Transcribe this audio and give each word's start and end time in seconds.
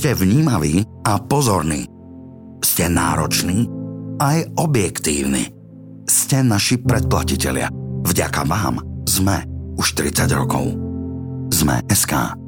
ste 0.00 0.16
vnímaví 0.16 0.80
a 1.04 1.20
pozorní. 1.20 1.84
Ste 2.64 2.88
nároční 2.88 3.68
aj 4.16 4.48
objektívni. 4.56 5.52
Ste 6.08 6.40
naši 6.40 6.80
predplatitelia. 6.80 7.68
Vďaka 8.08 8.48
vám 8.48 8.80
sme 9.04 9.44
už 9.76 10.00
30 10.00 10.24
rokov. 10.32 10.72
Sme 11.52 11.84
SK. 11.92 12.39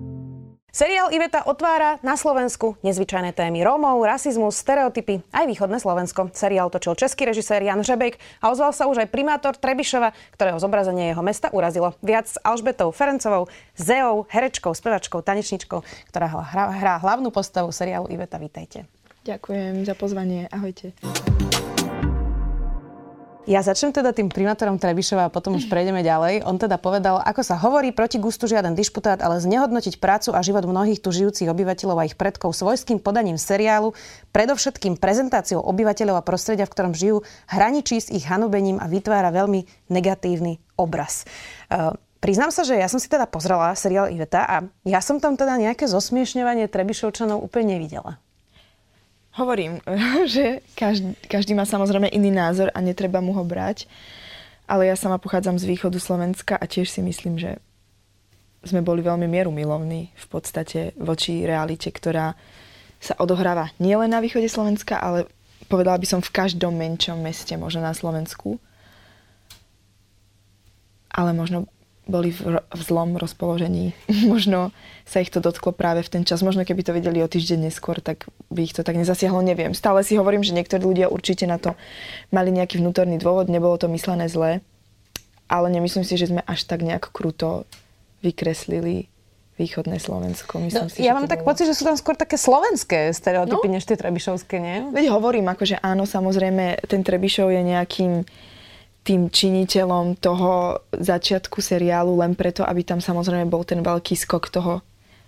Seriál 0.72 1.12
Iveta 1.12 1.44
otvára 1.44 2.00
na 2.00 2.16
Slovensku 2.16 2.80
nezvyčajné 2.80 3.36
témy 3.36 3.60
Rómov, 3.60 4.08
rasizmus, 4.08 4.56
stereotypy, 4.56 5.20
aj 5.28 5.44
východné 5.44 5.76
Slovensko. 5.76 6.32
Seriál 6.32 6.72
točil 6.72 6.96
český 6.96 7.28
režisér 7.28 7.60
Jan 7.60 7.84
Žebek 7.84 8.16
a 8.40 8.48
ozval 8.48 8.72
sa 8.72 8.88
už 8.88 9.04
aj 9.04 9.12
primátor 9.12 9.52
Trebišova, 9.52 10.16
ktorého 10.32 10.56
zobrazenie 10.56 11.12
jeho 11.12 11.20
mesta 11.20 11.52
urazilo. 11.52 11.92
Viac 12.00 12.24
s 12.24 12.40
Alžbetou 12.40 12.88
Ferencovou, 12.88 13.52
Zeou, 13.76 14.24
herečkou, 14.32 14.72
spevačkou, 14.72 15.20
tanečničkou, 15.20 15.84
ktorá 16.08 16.40
hrá, 16.40 16.72
hrá 16.72 16.94
hlavnú 17.04 17.28
postavu 17.28 17.68
seriálu 17.68 18.08
Iveta. 18.08 18.40
Vítajte. 18.40 18.88
Ďakujem 19.28 19.84
za 19.84 19.92
pozvanie. 19.92 20.48
Ahojte. 20.48 20.96
Ja 23.42 23.58
začnem 23.58 23.90
teda 23.90 24.14
tým 24.14 24.30
primátorom 24.30 24.78
Trebišova 24.78 25.26
a 25.26 25.32
potom 25.34 25.58
už 25.58 25.66
prejdeme 25.66 26.06
ďalej. 26.06 26.46
On 26.46 26.54
teda 26.54 26.78
povedal, 26.78 27.18
ako 27.18 27.42
sa 27.42 27.58
hovorí, 27.58 27.90
proti 27.90 28.22
gustu 28.22 28.46
žiaden 28.46 28.78
disputát, 28.78 29.18
ale 29.18 29.42
znehodnotiť 29.42 29.98
prácu 29.98 30.30
a 30.30 30.46
život 30.46 30.62
mnohých 30.62 31.02
tu 31.02 31.10
žijúcich 31.10 31.50
obyvateľov 31.50 31.98
a 31.98 32.06
ich 32.06 32.14
predkov 32.14 32.54
svojským 32.54 33.02
podaním 33.02 33.34
seriálu, 33.34 33.98
predovšetkým 34.30 34.94
prezentáciou 34.94 35.58
obyvateľov 35.58 36.22
a 36.22 36.26
prostredia, 36.26 36.70
v 36.70 36.74
ktorom 36.78 36.94
žijú, 36.94 37.26
hraničí 37.50 37.98
s 37.98 38.14
ich 38.14 38.30
hanobením 38.30 38.78
a 38.78 38.86
vytvára 38.86 39.34
veľmi 39.34 39.90
negatívny 39.90 40.62
obraz. 40.78 41.26
Uh, 41.66 41.98
Priznám 42.22 42.54
sa, 42.54 42.62
že 42.62 42.78
ja 42.78 42.86
som 42.86 43.02
si 43.02 43.10
teda 43.10 43.26
pozrela 43.26 43.74
seriál 43.74 44.06
Iveta 44.06 44.46
a 44.46 44.62
ja 44.86 45.02
som 45.02 45.18
tam 45.18 45.34
teda 45.34 45.58
nejaké 45.58 45.90
zosmiešňovanie 45.90 46.70
Trebišovčanov 46.70 47.42
úplne 47.42 47.74
nevidela. 47.74 48.22
Hovorím, 49.32 49.80
že 50.34 50.60
každý, 50.76 51.16
každý 51.24 51.52
má 51.56 51.64
samozrejme 51.64 52.12
iný 52.12 52.28
názor 52.28 52.68
a 52.76 52.78
netreba 52.84 53.24
mu 53.24 53.32
ho 53.32 53.44
brať. 53.44 53.88
Ale 54.68 54.88
ja 54.88 54.96
sama 54.96 55.18
pochádzam 55.18 55.58
z 55.58 55.68
východu 55.68 55.98
Slovenska 55.98 56.54
a 56.56 56.64
tiež 56.64 56.88
si 56.88 57.02
myslím, 57.02 57.36
že 57.36 57.58
sme 58.62 58.80
boli 58.80 59.02
veľmi 59.02 59.26
mierumilovní 59.26 60.14
v 60.14 60.26
podstate 60.30 60.94
voči 60.94 61.42
realite, 61.42 61.90
ktorá 61.90 62.38
sa 63.02 63.18
odohráva 63.18 63.74
nielen 63.82 64.14
na 64.14 64.22
východe 64.22 64.46
Slovenska, 64.46 65.02
ale 65.02 65.26
povedala 65.66 65.98
by 65.98 66.06
som 66.06 66.20
v 66.22 66.30
každom 66.30 66.78
menšom 66.78 67.18
meste, 67.18 67.58
možno 67.58 67.82
na 67.82 67.90
Slovensku. 67.90 68.62
Ale 71.10 71.34
možno 71.34 71.66
boli 72.06 72.34
v, 72.34 72.58
v 72.58 72.80
zlom 72.82 73.14
rozpoložení. 73.14 73.94
Možno 74.32 74.74
sa 75.06 75.22
ich 75.22 75.30
to 75.30 75.38
dotklo 75.38 75.70
práve 75.70 76.02
v 76.02 76.10
ten 76.18 76.22
čas. 76.26 76.42
Možno 76.42 76.66
keby 76.66 76.82
to 76.82 76.96
videli 76.96 77.22
o 77.22 77.30
týždeň 77.30 77.70
neskôr, 77.70 78.02
tak 78.02 78.26
by 78.50 78.66
ich 78.66 78.74
to 78.74 78.82
tak 78.82 78.98
nezasiahlo, 78.98 79.42
neviem. 79.42 79.74
Stále 79.74 80.02
si 80.02 80.18
hovorím, 80.18 80.42
že 80.42 80.54
niektorí 80.54 80.82
ľudia 80.82 81.06
určite 81.10 81.46
na 81.46 81.62
to 81.62 81.78
mali 82.34 82.50
nejaký 82.50 82.82
vnútorný 82.82 83.18
dôvod, 83.22 83.46
nebolo 83.46 83.78
to 83.78 83.86
myslené 83.90 84.26
zle, 84.26 84.62
ale 85.46 85.66
nemyslím 85.70 86.06
si, 86.06 86.18
že 86.18 86.30
sme 86.30 86.42
až 86.42 86.66
tak 86.66 86.82
nejak 86.82 87.12
kruto 87.12 87.68
vykreslili 88.22 89.12
východné 89.60 90.00
Slovensko. 90.00 90.58
Myslím 90.58 90.88
no, 90.88 90.90
si, 90.90 91.04
ja 91.04 91.12
mám 91.12 91.28
tak 91.28 91.44
bolo... 91.44 91.52
pocit, 91.52 91.68
že 91.68 91.76
sú 91.76 91.84
tam 91.84 91.94
skôr 91.94 92.16
také 92.16 92.40
slovenské 92.40 93.12
stereotypy, 93.12 93.68
no? 93.68 93.74
než 93.76 93.84
tie 93.84 94.00
trebišovské, 94.00 94.56
nie? 94.58 94.76
Veď 94.90 95.12
hovorím, 95.12 95.52
akože 95.52 95.78
áno, 95.84 96.08
samozrejme, 96.08 96.82
ten 96.88 97.04
Trebišov 97.04 97.52
je 97.52 97.62
nejakým 97.62 98.24
tým 99.02 99.30
činiteľom 99.30 100.18
toho 100.22 100.78
začiatku 100.94 101.58
seriálu 101.58 102.22
len 102.22 102.38
preto, 102.38 102.62
aby 102.62 102.86
tam 102.86 103.02
samozrejme 103.02 103.50
bol 103.50 103.66
ten 103.66 103.82
veľký 103.82 104.14
skok 104.14 104.46
toho, 104.50 104.78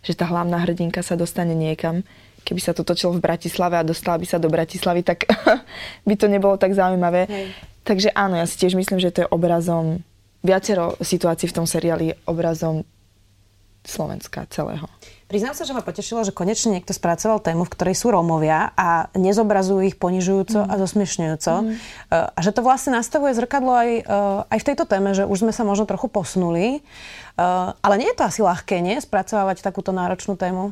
že 0.06 0.14
tá 0.14 0.30
hlavná 0.30 0.62
hrdinka 0.62 1.02
sa 1.02 1.18
dostane 1.18 1.58
niekam. 1.58 2.06
Keby 2.44 2.60
sa 2.60 2.76
to 2.76 2.86
točilo 2.86 3.16
v 3.18 3.24
Bratislave 3.24 3.80
a 3.80 3.86
dostala 3.86 4.20
by 4.20 4.26
sa 4.28 4.38
do 4.38 4.52
Bratislavy, 4.52 5.02
tak 5.02 5.26
by 6.08 6.14
to 6.14 6.30
nebolo 6.30 6.54
tak 6.54 6.76
zaujímavé. 6.76 7.26
Hej. 7.26 7.46
Takže 7.84 8.08
áno, 8.14 8.38
ja 8.38 8.46
si 8.46 8.56
tiež 8.62 8.78
myslím, 8.78 9.02
že 9.02 9.10
to 9.10 9.26
je 9.26 9.32
obrazom, 9.32 10.00
viacero 10.44 10.94
situácií 11.00 11.50
v 11.50 11.56
tom 11.56 11.66
seriáli 11.66 12.14
obrazom 12.28 12.84
Slovenska 13.84 14.46
celého. 14.48 14.88
Priznám 15.34 15.58
sa, 15.58 15.66
že 15.66 15.74
ma 15.74 15.82
potešilo, 15.82 16.22
že 16.22 16.30
konečne 16.30 16.78
niekto 16.78 16.94
spracoval 16.94 17.42
tému, 17.42 17.66
v 17.66 17.74
ktorej 17.74 17.98
sú 17.98 18.14
Rómovia 18.14 18.70
a 18.78 19.10
nezobrazujú 19.18 19.82
ich 19.82 19.98
ponižujúco 19.98 20.62
mm. 20.62 20.70
a 20.70 20.74
zosmiešňujúco. 20.78 21.52
Mm. 21.58 21.70
A 22.14 22.38
že 22.38 22.54
to 22.54 22.62
vlastne 22.62 22.94
nastavuje 22.94 23.34
zrkadlo 23.34 23.74
aj, 23.74 23.90
eh, 23.98 24.54
aj 24.54 24.58
v 24.62 24.66
tejto 24.70 24.86
téme, 24.86 25.10
že 25.10 25.26
už 25.26 25.42
sme 25.42 25.50
sa 25.50 25.66
možno 25.66 25.90
trochu 25.90 26.06
posunuli. 26.06 26.78
Eh, 26.78 27.70
ale 27.74 27.94
nie 27.98 28.14
je 28.14 28.18
to 28.22 28.30
asi 28.30 28.46
ľahké, 28.46 28.78
nie? 28.78 28.94
Spracovávať 29.02 29.66
takúto 29.66 29.90
náročnú 29.90 30.38
tému? 30.38 30.70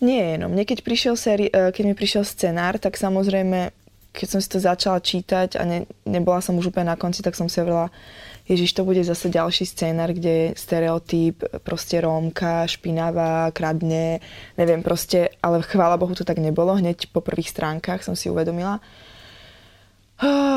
Nie, 0.00 0.40
no. 0.40 0.48
Mne 0.48 0.64
keď, 0.64 0.80
prišiel 0.80 1.20
seri- 1.20 1.52
keď 1.52 1.82
mi 1.84 1.92
prišiel 1.92 2.24
scenár, 2.24 2.80
tak 2.80 2.96
samozrejme, 2.96 3.68
keď 4.16 4.26
som 4.32 4.40
si 4.40 4.48
to 4.48 4.64
začala 4.64 4.96
čítať 4.96 5.60
a 5.60 5.62
ne, 5.68 5.84
nebola 6.08 6.40
som 6.40 6.56
už 6.56 6.72
úplne 6.72 6.88
na 6.88 6.96
konci, 6.96 7.20
tak 7.20 7.36
som 7.36 7.52
si 7.52 7.60
hovorila, 7.60 7.92
Ježiš, 8.42 8.74
to 8.74 8.82
bude 8.82 8.98
zase 9.06 9.30
ďalší 9.30 9.64
scénar, 9.64 10.10
kde 10.12 10.52
stereotyp, 10.58 11.62
proste 11.62 12.02
Rómka, 12.02 12.66
špinavá, 12.66 13.54
kradne, 13.54 14.18
neviem 14.58 14.82
proste, 14.82 15.30
ale 15.38 15.62
chvála 15.62 15.94
Bohu 15.94 16.12
to 16.12 16.26
tak 16.26 16.42
nebolo, 16.42 16.74
hneď 16.74 17.14
po 17.14 17.22
prvých 17.22 17.54
stránkach 17.54 18.02
som 18.02 18.18
si 18.18 18.26
uvedomila. 18.28 18.82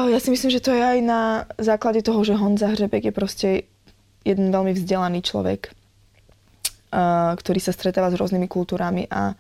Ja 0.10 0.18
si 0.22 0.30
myslím, 0.30 0.54
že 0.54 0.62
to 0.62 0.74
je 0.74 0.82
aj 0.82 1.00
na 1.02 1.50
základe 1.58 2.06
toho, 2.06 2.22
že 2.22 2.38
Honza 2.38 2.70
Hřebek 2.74 3.10
je 3.10 3.14
proste 3.14 3.50
jeden 4.22 4.50
veľmi 4.54 4.74
vzdelaný 4.78 5.26
človek, 5.26 5.74
ktorý 7.38 7.60
sa 7.62 7.74
stretáva 7.74 8.14
s 8.14 8.18
rôznymi 8.18 8.46
kultúrami 8.50 9.10
a 9.10 9.34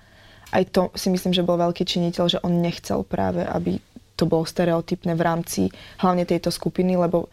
aj 0.53 0.63
to 0.69 0.81
si 0.93 1.09
myslím, 1.09 1.33
že 1.33 1.45
bol 1.45 1.57
veľký 1.57 1.81
činiteľ, 1.85 2.25
že 2.29 2.41
on 2.45 2.61
nechcel 2.61 3.01
práve, 3.05 3.41
aby 3.41 3.81
to 4.15 4.29
bolo 4.29 4.45
stereotypné 4.45 5.17
v 5.17 5.25
rámci 5.25 5.61
hlavne 5.99 6.23
tejto 6.23 6.49
skupiny, 6.53 6.95
lebo 6.95 7.27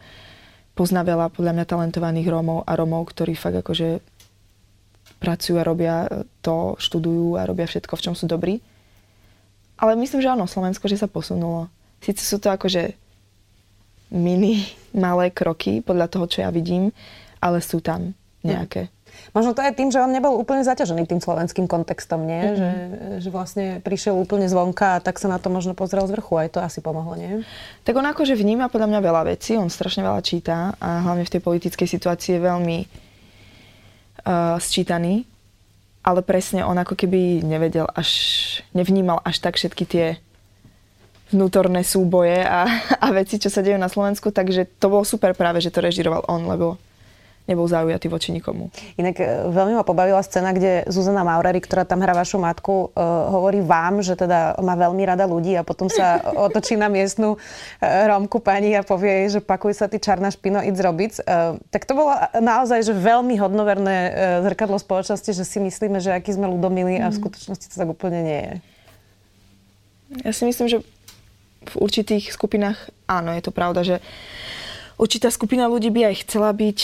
pozná 0.73 1.05
veľa 1.05 1.33
podľa 1.33 1.53
mňa 1.57 1.65
talentovaných 1.69 2.27
Rómov 2.29 2.65
a 2.65 2.71
Rómov, 2.73 3.09
ktorí 3.13 3.33
fakt 3.37 3.61
akože 3.61 4.01
pracujú 5.23 5.55
a 5.57 5.67
robia 5.67 5.95
to, 6.43 6.75
študujú 6.77 7.39
a 7.39 7.47
robia 7.47 7.65
všetko, 7.65 7.93
v 7.95 8.03
čom 8.03 8.13
sú 8.13 8.27
dobrí. 8.27 8.59
Ale 9.79 9.97
myslím, 9.97 10.21
že 10.21 10.31
áno, 10.31 10.45
Slovensko, 10.45 10.85
že 10.91 10.99
sa 10.99 11.09
posunulo. 11.09 11.71
Sice 12.03 12.21
sú 12.27 12.37
to 12.37 12.51
akože 12.51 12.93
mini, 14.13 14.69
malé 14.93 15.33
kroky 15.33 15.81
podľa 15.81 16.11
toho, 16.11 16.25
čo 16.29 16.45
ja 16.45 16.53
vidím, 16.53 16.93
ale 17.41 17.63
sú 17.63 17.81
tam 17.81 18.13
nejaké. 18.45 18.92
Možno 19.33 19.57
to 19.57 19.65
je 19.65 19.73
tým, 19.73 19.89
že 19.89 19.97
on 19.97 20.13
nebol 20.13 20.37
úplne 20.37 20.61
zaťažený 20.61 21.09
tým 21.09 21.17
slovenským 21.17 21.65
kontextom, 21.65 22.21
nie? 22.21 22.41
Mm-hmm. 22.41 22.57
Že, 22.57 22.69
že 23.25 23.29
vlastne 23.33 23.65
prišiel 23.81 24.13
úplne 24.13 24.45
zvonka 24.45 24.97
a 24.97 25.01
tak 25.01 25.17
sa 25.17 25.25
na 25.25 25.41
to 25.41 25.49
možno 25.49 25.73
pozrel 25.73 26.05
z 26.05 26.13
vrchu. 26.13 26.37
Aj 26.37 26.49
to 26.53 26.61
asi 26.61 26.85
pomohlo, 26.85 27.17
nie? 27.17 27.41
Tak 27.81 27.97
on 27.97 28.05
akože 28.05 28.37
vníma 28.37 28.69
podľa 28.69 28.93
mňa 28.93 28.99
veľa 29.01 29.21
vecí, 29.33 29.57
on 29.57 29.73
strašne 29.73 30.05
veľa 30.05 30.21
číta 30.21 30.77
a 30.77 31.01
hlavne 31.01 31.25
v 31.25 31.33
tej 31.33 31.41
politickej 31.41 31.87
situácii 31.89 32.37
je 32.37 32.45
veľmi 32.45 32.77
uh, 32.85 34.57
sčítaný. 34.61 35.25
Ale 36.03 36.19
presne 36.19 36.67
on 36.67 36.75
ako 36.75 36.99
keby 36.99 37.41
nevedel 37.41 37.87
až, 37.89 38.11
nevnímal 38.75 39.23
až 39.23 39.39
tak 39.39 39.55
všetky 39.55 39.83
tie 39.87 40.05
vnútorné 41.33 41.81
súboje 41.81 42.45
a, 42.45 42.69
a 43.05 43.07
veci, 43.09 43.41
čo 43.41 43.49
sa 43.49 43.65
dejú 43.65 43.81
na 43.81 43.89
Slovensku, 43.89 44.29
takže 44.29 44.69
to 44.77 44.93
bolo 44.93 45.01
super 45.01 45.33
práve, 45.33 45.57
že 45.57 45.73
to 45.73 45.81
režiroval 45.81 46.21
on, 46.29 46.45
lebo 46.45 46.77
nebol 47.43 47.67
zaujatý 47.67 48.07
voči 48.07 48.31
nikomu. 48.31 48.71
Inak 48.95 49.19
e, 49.19 49.25
veľmi 49.51 49.75
ma 49.75 49.83
pobavila 49.83 50.23
scéna, 50.23 50.55
kde 50.55 50.87
Zuzana 50.87 51.27
Maurery, 51.27 51.59
ktorá 51.59 51.83
tam 51.83 51.99
hrá 51.99 52.15
vašu 52.15 52.39
matku, 52.39 52.91
uh, 52.95 53.31
hovorí 53.35 53.59
vám, 53.59 53.99
že 53.99 54.15
teda 54.15 54.55
má 54.63 54.79
veľmi 54.79 55.03
rada 55.03 55.27
ľudí 55.27 55.51
a 55.59 55.67
potom 55.67 55.91
sa 55.91 56.23
otočí 56.47 56.79
na 56.79 56.87
miestnu 56.87 57.35
uh, 57.35 58.07
Rómku 58.07 58.39
pani 58.39 58.71
a 58.79 58.81
povie 58.81 59.27
jej, 59.27 59.39
že 59.39 59.39
pakuj 59.43 59.75
sa 59.75 59.91
ty 59.91 59.99
čarná 59.99 60.31
špino, 60.31 60.63
idz 60.63 60.79
robiť. 60.79 61.11
Uh, 61.19 61.59
tak 61.67 61.83
to 61.83 61.99
bolo 61.99 62.15
naozaj 62.39 62.79
že 62.83 62.95
veľmi 62.95 63.35
hodnoverné 63.39 63.95
zrkadlo 64.43 64.79
spoločnosti, 64.79 65.31
že 65.35 65.43
si 65.43 65.59
myslíme, 65.59 65.99
že 65.99 66.15
aký 66.15 66.35
sme 66.35 66.47
ľudomilí 66.47 66.99
mm. 66.99 67.03
a 67.03 67.07
v 67.11 67.15
mhm. 67.15 67.19
skutočnosti 67.19 67.65
to 67.71 67.75
tak 67.75 67.89
úplne 67.91 68.19
nie 68.23 68.41
je. 68.41 68.53
Ja 70.21 70.31
si 70.31 70.43
myslím, 70.45 70.67
že 70.69 70.79
v 71.63 71.75
určitých 71.79 72.31
skupinách 72.31 72.91
áno, 73.07 73.33
je 73.33 73.43
to 73.43 73.51
pravda, 73.55 73.81
že 73.81 73.95
určitá 74.99 75.31
skupina 75.31 75.65
ľudí 75.71 75.89
by 75.89 76.11
aj 76.11 76.15
chcela 76.27 76.51
byť 76.51 76.79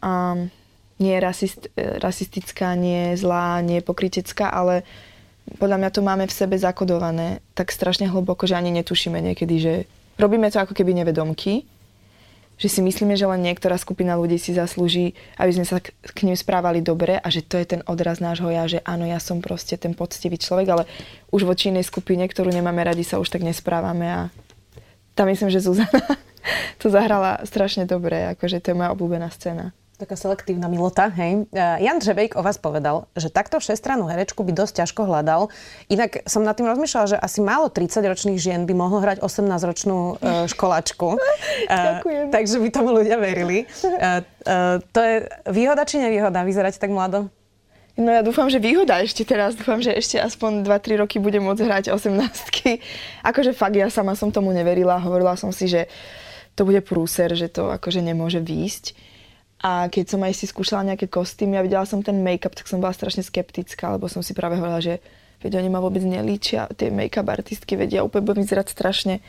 um, 0.00 0.48
nie 0.96 1.16
rasist, 1.20 1.68
rasistická, 1.76 2.72
nie 2.72 3.16
zlá, 3.20 3.60
nie 3.60 3.84
pokritecká, 3.84 4.48
ale 4.48 4.82
podľa 5.60 5.78
mňa 5.78 5.90
to 5.92 6.00
máme 6.02 6.24
v 6.26 6.36
sebe 6.36 6.56
zakodované 6.58 7.44
tak 7.54 7.70
strašne 7.70 8.10
hlboko, 8.10 8.48
že 8.48 8.58
ani 8.58 8.74
netušíme 8.74 9.20
niekedy, 9.20 9.56
že 9.60 9.74
robíme 10.18 10.48
to 10.50 10.58
ako 10.58 10.74
keby 10.74 10.96
nevedomky, 10.96 11.68
že 12.56 12.72
si 12.72 12.80
myslíme, 12.80 13.14
že 13.20 13.28
len 13.28 13.44
niektorá 13.44 13.76
skupina 13.76 14.16
ľudí 14.16 14.40
si 14.40 14.56
zaslúži, 14.56 15.12
aby 15.36 15.52
sme 15.52 15.68
sa 15.68 15.76
k 15.84 16.18
ním 16.24 16.34
správali 16.34 16.80
dobre 16.80 17.20
a 17.20 17.28
že 17.28 17.44
to 17.44 17.60
je 17.60 17.76
ten 17.76 17.80
odraz 17.84 18.16
nášho 18.16 18.48
ja, 18.48 18.64
že 18.64 18.80
áno, 18.80 19.04
ja 19.04 19.20
som 19.20 19.44
proste 19.44 19.76
ten 19.76 19.92
poctivý 19.92 20.40
človek, 20.40 20.66
ale 20.72 20.84
už 21.28 21.44
voči 21.44 21.68
inej 21.68 21.92
skupine, 21.92 22.24
ktorú 22.24 22.48
nemáme 22.48 22.80
radi, 22.80 23.04
sa 23.04 23.20
už 23.20 23.28
tak 23.28 23.44
nesprávame 23.44 24.08
a 24.08 24.20
tam 25.12 25.28
myslím, 25.28 25.52
že 25.52 25.64
Zuzana 25.64 26.00
to 26.80 26.92
zahrala 26.92 27.42
strašne 27.44 27.84
dobre, 27.88 28.36
akože 28.36 28.62
to 28.62 28.72
je 28.72 28.78
moja 28.78 28.90
obľúbená 28.92 29.28
scéna. 29.32 29.76
Taká 29.96 30.12
selektívna 30.12 30.68
milota, 30.68 31.08
hej. 31.08 31.48
Jan 31.56 32.04
Žebejk 32.04 32.36
o 32.36 32.44
vás 32.44 32.60
povedal, 32.60 33.08
že 33.16 33.32
takto 33.32 33.56
všestrannú 33.56 34.04
herečku 34.04 34.44
by 34.44 34.52
dosť 34.52 34.84
ťažko 34.84 35.08
hľadal. 35.08 35.48
Inak 35.88 36.20
som 36.28 36.44
nad 36.44 36.52
tým 36.52 36.68
rozmýšľala, 36.68 37.16
že 37.16 37.16
asi 37.16 37.40
málo 37.40 37.72
30-ročných 37.72 38.36
žien 38.36 38.68
by 38.68 38.76
mohlo 38.76 39.00
hrať 39.00 39.24
18-ročnú 39.24 40.20
uh, 40.20 40.44
školačku. 40.52 41.16
Ďakujem. 41.72 42.28
Uh, 42.28 42.32
takže 42.32 42.60
by 42.60 42.68
tomu 42.68 42.92
ľudia 42.92 43.16
verili. 43.16 43.64
To 44.92 45.00
je 45.00 45.14
výhoda 45.48 45.88
či 45.88 45.96
nevýhoda 45.96 46.44
vyzerať 46.44 46.76
tak 46.76 46.92
mlado? 46.92 47.32
No 47.96 48.12
ja 48.12 48.20
dúfam, 48.20 48.52
že 48.52 48.60
výhoda 48.60 49.00
ešte 49.00 49.24
teraz. 49.24 49.56
Dúfam, 49.56 49.80
že 49.80 49.96
ešte 49.96 50.20
aspoň 50.20 50.68
2-3 50.68 51.00
roky 51.00 51.16
budem 51.16 51.40
môcť 51.40 51.64
hrať 51.64 51.84
18 51.88 52.84
Akože 53.24 53.56
fakt, 53.56 53.72
ja 53.72 53.88
sama 53.88 54.12
som 54.12 54.28
tomu 54.28 54.52
neverila. 54.52 55.00
Hovorila 55.00 55.40
som 55.40 55.48
si, 55.48 55.64
že 55.64 55.88
to 56.56 56.64
bude 56.64 56.80
prúser, 56.82 57.36
že 57.36 57.52
to 57.52 57.68
akože 57.68 58.00
nemôže 58.00 58.40
výjsť. 58.40 58.96
A 59.60 59.88
keď 59.92 60.04
som 60.16 60.20
aj 60.24 60.32
si 60.36 60.44
skúšala 60.48 60.84
nejaké 60.84 61.08
kostýmy 61.08 61.60
a 61.60 61.64
videla 61.64 61.84
som 61.84 62.00
ten 62.00 62.20
make-up, 62.20 62.52
tak 62.56 62.68
som 62.68 62.80
bola 62.80 62.96
strašne 62.96 63.24
skeptická, 63.24 63.92
lebo 63.92 64.08
som 64.08 64.20
si 64.24 64.32
práve 64.32 64.56
hovorila, 64.56 64.80
že 64.80 65.00
veď 65.44 65.60
oni 65.60 65.68
ma 65.68 65.80
vôbec 65.80 66.00
nelíčia, 66.04 66.68
tie 66.76 66.88
make-up 66.92 67.28
artistky 67.28 67.76
vedia 67.76 68.04
úplne 68.04 68.24
budem 68.24 68.44
vyzerať 68.44 68.72
strašne. 68.72 69.20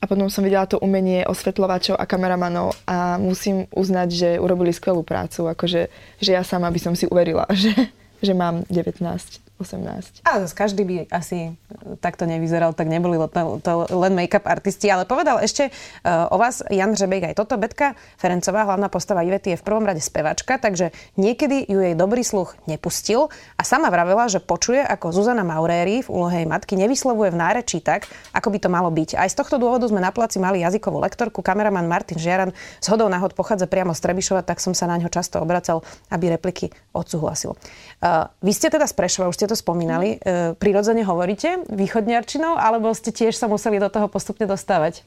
A 0.00 0.08
potom 0.08 0.32
som 0.32 0.40
videla 0.40 0.64
to 0.64 0.80
umenie 0.80 1.28
osvetľovačov 1.28 1.92
a 1.92 2.08
kameramanov 2.08 2.72
a 2.88 3.20
musím 3.20 3.68
uznať, 3.68 4.08
že 4.08 4.28
urobili 4.40 4.72
skvelú 4.72 5.04
prácu, 5.04 5.44
akože 5.44 5.92
že 6.18 6.30
ja 6.32 6.40
sama 6.40 6.72
by 6.72 6.80
som 6.80 6.94
si 6.96 7.04
uverila, 7.04 7.44
že, 7.62 7.74
že 8.22 8.32
mám 8.32 8.64
19 8.72 9.49
18. 9.60 10.24
A 10.24 10.40
zase 10.40 10.54
každý 10.56 10.82
by 10.88 10.94
asi 11.12 11.52
takto 12.00 12.24
nevyzeral, 12.24 12.72
tak 12.72 12.88
neboli 12.88 13.20
to, 13.28 13.60
to 13.60 13.72
len 13.92 14.16
make-up 14.16 14.48
artisti. 14.48 14.88
Ale 14.88 15.04
povedal 15.04 15.38
ešte 15.44 15.68
uh, 15.68 16.32
o 16.32 16.40
vás 16.40 16.64
Jan 16.72 16.96
Řebek 16.96 17.30
aj 17.30 17.34
toto. 17.36 17.60
Betka 17.60 17.92
Ferencová, 18.16 18.64
hlavná 18.64 18.88
postava 18.88 19.20
Ivety, 19.20 19.52
je 19.52 19.60
v 19.60 19.66
prvom 19.68 19.84
rade 19.84 20.00
spevačka, 20.00 20.56
takže 20.56 20.96
niekedy 21.20 21.68
ju 21.68 21.84
jej 21.84 21.92
dobrý 21.92 22.24
sluch 22.24 22.56
nepustil 22.64 23.28
a 23.60 23.62
sama 23.62 23.92
vravela, 23.92 24.32
že 24.32 24.40
počuje, 24.40 24.80
ako 24.80 25.12
Zuzana 25.12 25.44
Mauréry 25.44 26.00
v 26.00 26.08
úlohe 26.08 26.40
jej 26.40 26.48
matky 26.48 26.80
nevyslovuje 26.80 27.28
v 27.28 27.36
nárečí 27.36 27.84
tak, 27.84 28.08
ako 28.32 28.48
by 28.48 28.58
to 28.64 28.68
malo 28.72 28.88
byť. 28.88 29.20
Aj 29.20 29.28
z 29.28 29.36
tohto 29.36 29.60
dôvodu 29.60 29.84
sme 29.84 30.00
na 30.00 30.08
placi 30.08 30.40
mali 30.40 30.64
jazykovú 30.64 30.96
lektorku. 31.04 31.44
Kameraman 31.44 31.84
Martin 31.84 32.16
Žiaran 32.16 32.56
z 32.80 32.86
hodou 32.88 33.12
náhod 33.12 33.36
pochádza 33.36 33.68
priamo 33.68 33.92
z 33.92 34.00
Trebišova, 34.00 34.40
tak 34.40 34.64
som 34.64 34.72
sa 34.72 34.88
na 34.88 34.96
ňo 34.96 35.12
často 35.12 35.36
obracal, 35.36 35.84
aby 36.08 36.32
repliky 36.32 36.72
odsúhlasil. 36.96 37.58
Uh, 38.00 38.30
vy 38.40 38.56
ste 38.56 38.72
teda 38.72 38.88
z 38.88 38.94
Prešova, 38.96 39.28
už 39.28 39.36
ste 39.36 39.49
to 39.50 39.58
spomínali, 39.58 40.22
e, 40.22 40.54
prirodzene 40.54 41.02
hovoríte 41.02 41.66
východniarčinou, 41.66 42.54
alebo 42.54 42.94
ste 42.94 43.10
tiež 43.10 43.34
sa 43.34 43.50
museli 43.50 43.82
do 43.82 43.90
toho 43.90 44.06
postupne 44.06 44.46
dostávať? 44.46 45.02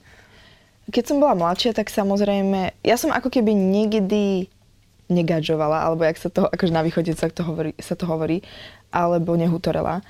Keď 0.91 1.03
som 1.07 1.23
bola 1.23 1.31
mladšia, 1.39 1.71
tak 1.71 1.87
samozrejme, 1.87 2.75
ja 2.83 2.95
som 2.99 3.15
ako 3.15 3.31
keby 3.31 3.55
niekedy 3.55 4.51
negadžovala, 5.07 5.87
alebo 5.87 6.03
jak 6.03 6.19
sa 6.19 6.27
to, 6.27 6.43
akože 6.47 6.75
na 6.75 6.83
východe 6.83 7.15
sa 7.15 7.31
to 7.31 7.47
hovorí, 7.47 7.71
sa 7.79 7.95
to 7.95 8.03
hovorí 8.03 8.43
alebo 8.91 9.33
nehutorela. 9.39 10.03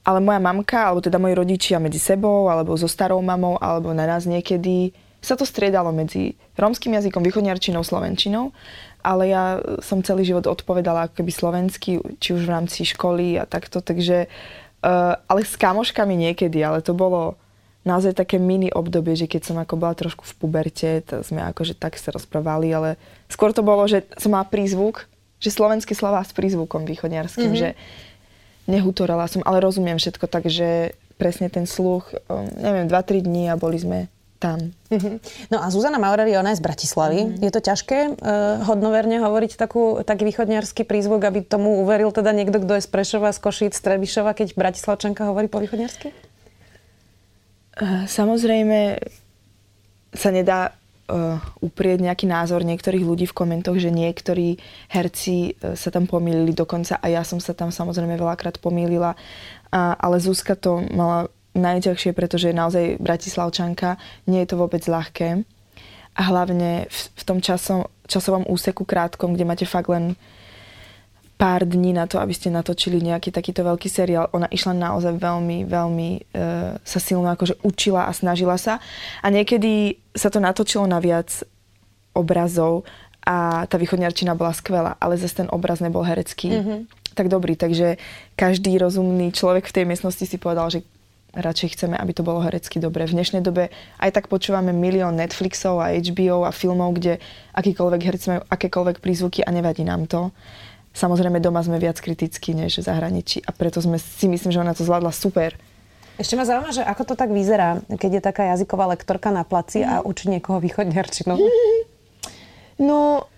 Ale 0.00 0.18
moja 0.20 0.40
mamka, 0.40 0.88
alebo 0.88 1.04
teda 1.04 1.20
moji 1.20 1.34
rodičia 1.36 1.76
medzi 1.76 2.00
sebou, 2.00 2.48
alebo 2.48 2.72
so 2.76 2.88
starou 2.88 3.20
mamou, 3.20 3.60
alebo 3.60 3.92
na 3.92 4.08
nás 4.08 4.24
niekedy, 4.24 4.96
sa 5.20 5.36
to 5.36 5.44
striedalo 5.44 5.92
medzi 5.92 6.36
rómskym 6.56 6.96
jazykom, 6.96 7.24
východniarčinou, 7.24 7.84
slovenčinou 7.84 8.52
ale 9.00 9.32
ja 9.32 9.44
som 9.80 10.04
celý 10.04 10.28
život 10.28 10.44
odpovedala 10.44 11.08
ako 11.08 11.24
keby 11.24 11.32
slovensky, 11.32 12.00
či 12.20 12.36
už 12.36 12.44
v 12.44 12.52
rámci 12.52 12.84
školy 12.84 13.40
a 13.40 13.48
takto, 13.48 13.80
takže, 13.80 14.28
uh, 14.84 15.16
ale 15.24 15.40
s 15.44 15.56
kamoškami 15.56 16.14
niekedy, 16.16 16.60
ale 16.60 16.84
to 16.84 16.92
bolo 16.92 17.40
naozaj 17.80 18.12
také 18.12 18.36
mini 18.36 18.68
obdobie, 18.68 19.16
že 19.16 19.24
keď 19.24 19.42
som 19.42 19.56
ako 19.56 19.80
bola 19.80 19.96
trošku 19.96 20.28
v 20.28 20.34
puberte, 20.36 20.90
to 21.00 21.24
sme 21.24 21.40
akože 21.40 21.80
tak 21.80 21.96
sa 21.96 22.12
rozprávali, 22.12 22.68
ale 22.68 23.00
skôr 23.32 23.56
to 23.56 23.64
bolo, 23.64 23.88
že 23.88 24.04
som 24.20 24.36
mala 24.36 24.44
prízvuk, 24.44 25.08
že 25.40 25.48
slovenský 25.48 25.96
slová 25.96 26.20
s 26.20 26.36
prízvukom 26.36 26.84
východniarským, 26.84 27.56
mm-hmm. 27.56 27.72
že 27.72 27.80
nehutorala 28.68 29.24
som, 29.32 29.40
ale 29.48 29.64
rozumiem 29.64 29.96
všetko, 29.96 30.28
takže 30.28 30.92
presne 31.16 31.48
ten 31.48 31.64
sluch, 31.64 32.12
um, 32.28 32.44
neviem, 32.60 32.84
2-3 32.84 33.24
dní 33.24 33.48
a 33.48 33.56
boli 33.56 33.80
sme 33.80 34.12
tam. 34.40 34.72
Uh-huh. 34.88 35.20
No 35.52 35.60
a 35.60 35.68
Zuzana 35.68 36.00
Maurer, 36.00 36.24
ona 36.40 36.56
je 36.56 36.58
z 36.58 36.64
Bratislavy. 36.64 37.20
Uh-huh. 37.28 37.44
Je 37.44 37.50
to 37.52 37.60
ťažké 37.60 37.98
uh, 38.16 38.64
hodnoverne 38.64 39.20
hovoriť 39.20 39.60
takú, 39.60 40.00
taký 40.00 40.24
východniarský 40.24 40.88
prízvuk, 40.88 41.20
aby 41.28 41.44
tomu 41.44 41.84
uveril 41.84 42.08
teda 42.08 42.32
niekto, 42.32 42.64
kto 42.64 42.80
je 42.80 42.82
z 42.82 42.88
Prešova, 42.88 43.36
z 43.36 43.38
Košíc, 43.44 43.76
z 43.76 43.84
Trebišova, 43.84 44.32
keď 44.32 44.56
Bratislavčanka 44.56 45.28
hovorí 45.28 45.52
po 45.52 45.60
východniarsky? 45.60 46.16
Uh, 47.76 48.08
samozrejme 48.08 48.98
sa 50.16 50.32
nedá 50.32 50.72
uh, 50.72 51.36
uprieť 51.60 52.00
nejaký 52.00 52.24
názor 52.24 52.64
niektorých 52.64 53.04
ľudí 53.04 53.28
v 53.28 53.36
komentoch, 53.36 53.76
že 53.76 53.92
niektorí 53.92 54.56
herci 54.88 55.54
uh, 55.60 55.76
sa 55.76 55.92
tam 55.92 56.08
pomýlili 56.08 56.56
dokonca 56.56 56.96
a 56.96 57.06
ja 57.12 57.22
som 57.28 57.38
sa 57.38 57.52
tam 57.52 57.68
samozrejme 57.68 58.16
veľakrát 58.16 58.56
pomýlila, 58.58 59.14
uh, 59.14 59.94
ale 60.00 60.16
Zuzka 60.18 60.56
to 60.56 60.80
mala 60.90 61.28
najťažšie, 61.60 62.10
pretože 62.16 62.50
je 62.50 62.56
naozaj 62.56 62.84
Bratislavčanka, 62.98 64.00
nie 64.26 64.40
je 64.42 64.48
to 64.48 64.56
vôbec 64.56 64.82
ľahké. 64.82 65.44
A 66.18 66.22
hlavne 66.26 66.90
v, 66.90 66.98
v 67.16 67.22
tom 67.22 67.38
časom, 67.38 67.86
časovom 68.10 68.48
úseku 68.50 68.82
krátkom, 68.82 69.36
kde 69.36 69.46
máte 69.46 69.66
fakt 69.68 69.92
len 69.92 70.18
pár 71.40 71.64
dní 71.64 71.96
na 71.96 72.04
to, 72.04 72.20
aby 72.20 72.36
ste 72.36 72.52
natočili 72.52 73.00
nejaký 73.00 73.32
takýto 73.32 73.64
veľký 73.64 73.88
seriál. 73.88 74.28
Ona 74.36 74.44
išla 74.52 74.76
naozaj 74.76 75.16
veľmi, 75.16 75.64
veľmi 75.64 76.08
e, 76.12 76.20
sa 76.84 77.00
silno 77.00 77.32
akože 77.32 77.64
učila 77.64 78.04
a 78.04 78.12
snažila 78.12 78.60
sa. 78.60 78.76
A 79.24 79.32
niekedy 79.32 79.96
sa 80.12 80.28
to 80.28 80.36
natočilo 80.36 80.84
na 80.84 81.00
viac 81.00 81.32
obrazov 82.12 82.84
a 83.24 83.64
tá 83.64 83.80
východňarčina 83.80 84.36
bola 84.36 84.52
skvelá, 84.52 85.00
ale 85.00 85.16
zase 85.16 85.40
ten 85.40 85.48
obraz 85.48 85.80
nebol 85.80 86.04
herecký 86.04 86.52
mm-hmm. 86.52 86.78
tak 87.16 87.32
dobrý. 87.32 87.56
Takže 87.56 87.96
každý 88.36 88.76
rozumný 88.76 89.32
človek 89.32 89.64
v 89.64 89.74
tej 89.80 89.84
miestnosti 89.88 90.28
si 90.28 90.36
povedal, 90.36 90.68
že 90.68 90.84
radšej 91.34 91.78
chceme, 91.78 91.94
aby 91.94 92.12
to 92.14 92.26
bolo 92.26 92.42
herecky 92.42 92.82
dobre. 92.82 93.06
V 93.06 93.14
dnešnej 93.14 93.42
dobe 93.42 93.70
aj 94.02 94.10
tak 94.10 94.26
počúvame 94.26 94.74
milión 94.74 95.14
Netflixov 95.14 95.78
a 95.78 95.94
HBO 95.94 96.46
a 96.46 96.50
filmov, 96.50 96.98
kde 96.98 97.22
akýkoľvek 97.54 98.00
herci 98.02 98.26
majú 98.34 98.42
akékoľvek 98.50 98.96
prízvuky 98.98 99.46
a 99.46 99.50
nevadí 99.54 99.86
nám 99.86 100.10
to. 100.10 100.34
Samozrejme 100.90 101.38
doma 101.38 101.62
sme 101.62 101.78
viac 101.78 102.02
kritickí 102.02 102.50
než 102.50 102.82
v 102.82 102.86
zahraničí 102.90 103.46
a 103.46 103.54
preto 103.54 103.78
sme 103.78 103.98
si 104.02 104.26
myslím, 104.26 104.50
že 104.50 104.58
ona 104.58 104.74
to 104.74 104.82
zvládla 104.82 105.14
super. 105.14 105.54
Ešte 106.18 106.36
ma 106.36 106.44
zaujíma, 106.44 106.74
že 106.74 106.82
ako 106.84 107.02
to 107.08 107.14
tak 107.16 107.30
vyzerá, 107.30 107.80
keď 107.86 108.10
je 108.18 108.22
taká 108.26 108.42
jazyková 108.52 108.92
lektorka 108.92 109.30
na 109.30 109.46
placi 109.46 109.86
a 109.86 110.02
učí 110.02 110.28
niekoho 110.28 110.58
východňarčinu. 110.58 111.34
No, 112.80 113.28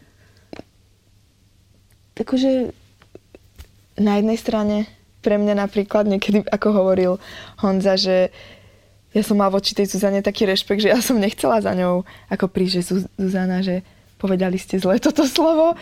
takže 2.14 2.70
na 3.98 4.22
jednej 4.22 4.38
strane 4.38 4.86
pre 5.22 5.38
mňa 5.38 5.54
napríklad 5.54 6.04
niekedy, 6.10 6.42
ako 6.50 6.68
hovoril 6.74 7.12
Honza, 7.62 7.94
že 7.94 8.34
ja 9.12 9.22
som 9.22 9.38
mal 9.38 9.52
voči 9.52 9.76
tej 9.76 9.92
Zuzane 9.92 10.24
taký 10.24 10.48
rešpekt, 10.48 10.82
že 10.82 10.92
ja 10.92 11.00
som 11.00 11.20
nechcela 11.20 11.62
za 11.62 11.72
ňou 11.72 12.02
ako 12.32 12.48
prísť, 12.48 12.74
že 12.74 12.82
Zuzana, 13.16 13.62
že 13.62 13.86
povedali 14.18 14.58
ste 14.58 14.82
zle 14.82 14.98
toto 14.98 15.24
slovo. 15.28 15.78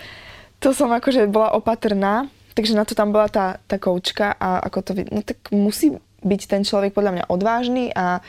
To 0.61 0.77
som 0.77 0.93
akože 0.93 1.31
bola 1.31 1.57
opatrná, 1.57 2.29
takže 2.53 2.77
na 2.77 2.85
to 2.85 2.93
tam 2.93 3.15
bola 3.15 3.33
tá, 3.33 3.57
tá 3.65 3.81
koučka 3.81 4.37
a 4.37 4.61
ako 4.69 4.79
to, 4.85 4.91
no 5.09 5.25
tak 5.25 5.41
musí 5.55 5.97
byť 6.21 6.41
ten 6.45 6.63
človek 6.67 6.93
podľa 6.93 7.13
mňa 7.17 7.25
odvážny 7.33 7.89
a 7.97 8.21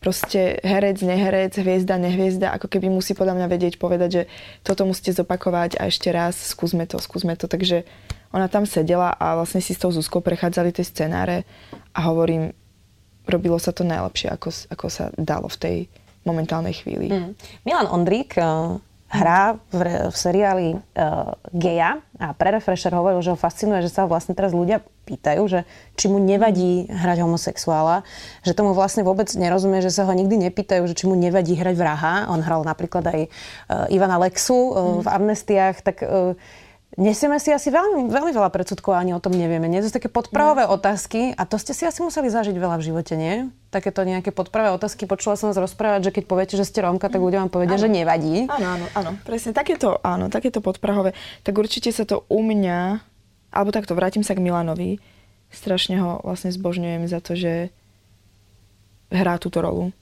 proste 0.00 0.56
herec, 0.64 1.04
neherec, 1.04 1.52
hviezda, 1.60 2.00
nehviezda, 2.00 2.56
ako 2.56 2.72
keby 2.72 2.88
musí 2.88 3.12
podľa 3.12 3.36
mňa 3.36 3.46
vedieť 3.52 3.74
povedať, 3.76 4.10
že 4.10 4.22
toto 4.64 4.88
musíte 4.88 5.12
zopakovať 5.12 5.76
a 5.76 5.92
ešte 5.92 6.08
raz, 6.08 6.40
skúsme 6.40 6.88
to, 6.88 6.96
skúsme 6.96 7.36
to. 7.36 7.46
Takže 7.46 7.84
ona 8.30 8.46
tam 8.46 8.66
sedela 8.66 9.10
a 9.14 9.34
vlastne 9.38 9.58
si 9.58 9.74
s 9.74 9.82
tou 9.82 9.90
Zuzkou 9.90 10.22
prechádzali 10.22 10.70
tie 10.70 10.86
scenáre 10.86 11.42
a 11.94 12.00
hovorím, 12.06 12.54
robilo 13.26 13.58
sa 13.58 13.74
to 13.74 13.82
najlepšie, 13.82 14.30
ako, 14.30 14.48
ako 14.70 14.86
sa 14.86 15.10
dalo 15.18 15.50
v 15.50 15.58
tej 15.58 15.76
momentálnej 16.22 16.74
chvíli. 16.76 17.10
Mm. 17.10 17.32
Milan 17.66 17.88
Ondrík 17.90 18.36
uh, 18.38 18.78
hrá 19.10 19.58
v, 19.74 20.06
v 20.06 20.14
seriáli 20.14 20.68
uh, 20.78 21.34
Geja 21.50 21.98
a 22.22 22.30
pre 22.30 22.54
Refresher 22.54 22.94
hovoril, 22.94 23.18
že 23.18 23.34
ho 23.34 23.38
fascinuje, 23.38 23.82
že 23.82 23.90
sa 23.90 24.06
vlastne 24.06 24.38
teraz 24.38 24.54
ľudia 24.54 24.84
pýtajú, 25.10 25.42
že 25.50 25.60
či 25.98 26.06
mu 26.06 26.22
nevadí 26.22 26.86
hrať 26.86 27.18
homosexuála, 27.26 28.06
že 28.46 28.54
tomu 28.54 28.70
vlastne 28.70 29.02
vôbec 29.02 29.26
nerozumie, 29.34 29.82
že 29.82 29.90
sa 29.90 30.06
ho 30.06 30.14
nikdy 30.14 30.38
nepýtajú, 30.50 30.86
že 30.86 30.94
či 30.94 31.10
mu 31.10 31.18
nevadí 31.18 31.58
hrať 31.58 31.74
vraha. 31.74 32.14
On 32.30 32.38
hral 32.38 32.62
napríklad 32.62 33.02
aj 33.10 33.20
uh, 33.26 33.90
Ivana 33.90 34.22
Lexu 34.22 34.54
uh, 34.54 34.62
mm. 34.70 34.98
v 35.02 35.06
Amnestiách, 35.10 35.76
tak 35.82 35.96
uh, 36.06 36.38
Nesieme 36.98 37.38
si 37.38 37.54
asi 37.54 37.70
veľmi, 37.70 38.10
veľmi 38.10 38.34
veľa 38.34 38.50
predsudkov 38.50 38.98
ani 38.98 39.14
o 39.14 39.22
tom 39.22 39.30
nevieme. 39.30 39.70
Nie? 39.70 39.78
To 39.78 39.86
sú 39.86 39.94
také 39.94 40.10
podpravové 40.10 40.66
no. 40.66 40.74
otázky 40.74 41.30
a 41.38 41.46
to 41.46 41.54
ste 41.54 41.70
si 41.70 41.86
asi 41.86 42.02
museli 42.02 42.26
zažiť 42.26 42.58
veľa 42.58 42.82
v 42.82 42.86
živote, 42.90 43.14
nie? 43.14 43.46
Takéto 43.70 44.02
nejaké 44.02 44.34
podpravé 44.34 44.74
otázky. 44.74 45.06
Počula 45.06 45.38
som 45.38 45.54
vás 45.54 45.58
rozprávať, 45.62 46.10
že 46.10 46.14
keď 46.18 46.24
poviete, 46.26 46.54
že 46.58 46.66
ste 46.66 46.82
Rómka, 46.82 47.06
tak 47.06 47.22
ľudia 47.22 47.46
vám 47.46 47.54
povedia, 47.54 47.78
áno. 47.78 47.84
že 47.86 47.94
nevadí. 47.94 48.50
Áno, 48.50 48.66
áno, 48.74 48.86
áno. 48.98 49.10
Presne. 49.22 49.54
Takéto, 49.54 50.02
áno, 50.02 50.34
takéto 50.34 50.58
podprahové. 50.58 51.14
Tak 51.46 51.54
určite 51.54 51.94
sa 51.94 52.02
to 52.02 52.26
u 52.26 52.42
mňa, 52.42 52.98
alebo 53.54 53.70
takto, 53.70 53.94
vrátim 53.94 54.26
sa 54.26 54.34
k 54.34 54.42
Milanovi. 54.42 54.98
Strašne 55.54 56.02
ho 56.02 56.18
vlastne 56.26 56.50
zbožňujem 56.50 57.06
za 57.06 57.22
to, 57.22 57.38
že 57.38 57.70
hrá 59.14 59.38
túto 59.38 59.62
rolu 59.62 59.94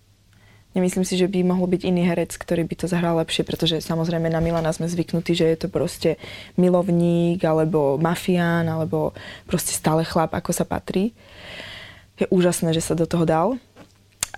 Nemyslím 0.77 1.05
si, 1.09 1.17
že 1.17 1.33
by 1.33 1.49
mohol 1.49 1.65
byť 1.65 1.83
iný 1.89 2.05
herec, 2.05 2.37
ktorý 2.37 2.69
by 2.69 2.75
to 2.77 2.87
zahral 2.93 3.17
lepšie, 3.25 3.41
pretože 3.41 3.81
samozrejme 3.81 4.29
na 4.29 4.45
Milana 4.45 4.69
sme 4.69 4.85
zvyknutí, 4.85 5.33
že 5.33 5.49
je 5.49 5.59
to 5.65 5.69
proste 5.73 6.21
milovník, 6.61 7.41
alebo 7.41 7.97
mafián, 7.97 8.69
alebo 8.69 9.17
proste 9.49 9.73
stále 9.73 10.05
chlap, 10.05 10.37
ako 10.37 10.53
sa 10.53 10.69
patrí. 10.69 11.17
Je 12.21 12.29
úžasné, 12.29 12.77
že 12.77 12.85
sa 12.85 12.93
do 12.93 13.09
toho 13.09 13.25
dal. 13.25 13.49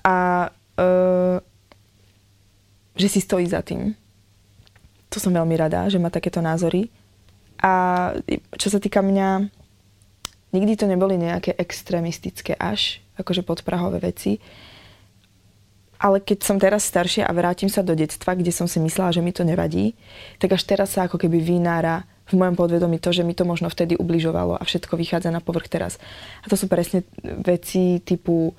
A 0.06 0.48
e, 0.78 0.88
že 2.94 3.08
si 3.10 3.18
stojí 3.18 3.50
za 3.50 3.66
tým. 3.66 3.98
To 5.10 5.18
som 5.18 5.34
veľmi 5.34 5.58
rada, 5.58 5.90
že 5.90 5.98
má 5.98 6.14
takéto 6.14 6.38
názory. 6.38 6.94
A 7.58 8.14
čo 8.54 8.70
sa 8.70 8.78
týka 8.78 9.02
mňa, 9.02 9.50
nikdy 10.54 10.72
to 10.78 10.86
neboli 10.86 11.18
nejaké 11.18 11.58
extrémistické 11.58 12.54
až, 12.54 13.02
akože 13.18 13.42
podprahové 13.42 13.98
veci 13.98 14.38
ale 16.00 16.24
keď 16.24 16.38
som 16.40 16.56
teraz 16.56 16.88
staršia 16.88 17.28
a 17.28 17.36
vrátim 17.36 17.68
sa 17.68 17.84
do 17.84 17.92
detstva, 17.92 18.32
kde 18.32 18.48
som 18.48 18.64
si 18.64 18.80
myslela, 18.80 19.12
že 19.12 19.20
mi 19.20 19.36
to 19.36 19.44
nevadí, 19.44 19.92
tak 20.40 20.56
až 20.56 20.64
teraz 20.64 20.96
sa 20.96 21.04
ako 21.04 21.20
keby 21.20 21.44
vynára 21.44 22.08
v 22.32 22.40
mojom 22.40 22.56
podvedomí 22.56 22.96
to, 22.96 23.12
že 23.12 23.26
mi 23.26 23.36
to 23.36 23.44
možno 23.44 23.68
vtedy 23.68 24.00
ubližovalo 24.00 24.56
a 24.56 24.62
všetko 24.64 24.96
vychádza 24.96 25.28
na 25.28 25.44
povrch 25.44 25.68
teraz. 25.68 26.00
A 26.40 26.48
to 26.48 26.56
sú 26.56 26.72
presne 26.72 27.04
veci 27.22 28.00
typu 28.00 28.56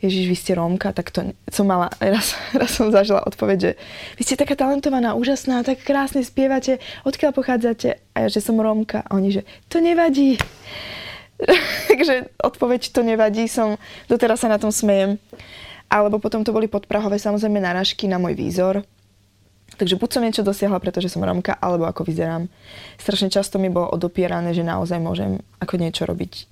Ježiš, 0.00 0.32
vy 0.32 0.36
ste 0.36 0.56
Rómka, 0.56 0.96
tak 0.96 1.12
to 1.12 1.36
som 1.52 1.68
mala, 1.68 1.92
raz, 2.00 2.32
raz 2.56 2.72
som 2.72 2.88
zažila 2.88 3.20
odpoveď, 3.28 3.58
že 3.60 3.70
vy 4.16 4.22
ste 4.24 4.40
taká 4.40 4.56
talentovaná, 4.56 5.12
úžasná, 5.12 5.60
tak 5.60 5.84
krásne 5.84 6.24
spievate, 6.24 6.80
odkiaľ 7.04 7.36
pochádzate? 7.36 8.00
A 8.16 8.24
ja, 8.24 8.28
že 8.32 8.40
som 8.40 8.56
Rómka. 8.56 9.04
A 9.04 9.20
oni, 9.20 9.36
že 9.36 9.42
to 9.68 9.84
nevadí. 9.84 10.40
Takže 11.92 12.32
odpoveď 12.40 12.80
to 12.96 13.04
nevadí, 13.04 13.44
som, 13.44 13.76
doteraz 14.08 14.40
sa 14.40 14.48
na 14.48 14.56
tom 14.56 14.72
smejem. 14.72 15.20
Alebo 15.90 16.22
potom 16.22 16.46
to 16.46 16.54
boli 16.54 16.70
podprahové 16.70 17.18
samozrejme 17.18 17.58
náražky 17.58 18.06
na 18.06 18.22
môj 18.22 18.38
výzor. 18.38 18.86
Takže 19.74 19.98
buď 19.98 20.08
som 20.10 20.22
niečo 20.22 20.46
dosiahla, 20.46 20.78
pretože 20.78 21.10
som 21.10 21.22
Romka, 21.22 21.58
alebo 21.58 21.86
ako 21.86 22.06
vyzerám. 22.06 22.46
Strašne 22.98 23.30
často 23.30 23.58
mi 23.58 23.70
bolo 23.70 23.90
odopierané, 23.90 24.54
že 24.54 24.66
naozaj 24.66 24.98
môžem 25.02 25.42
ako 25.58 25.74
niečo 25.78 26.06
robiť 26.06 26.46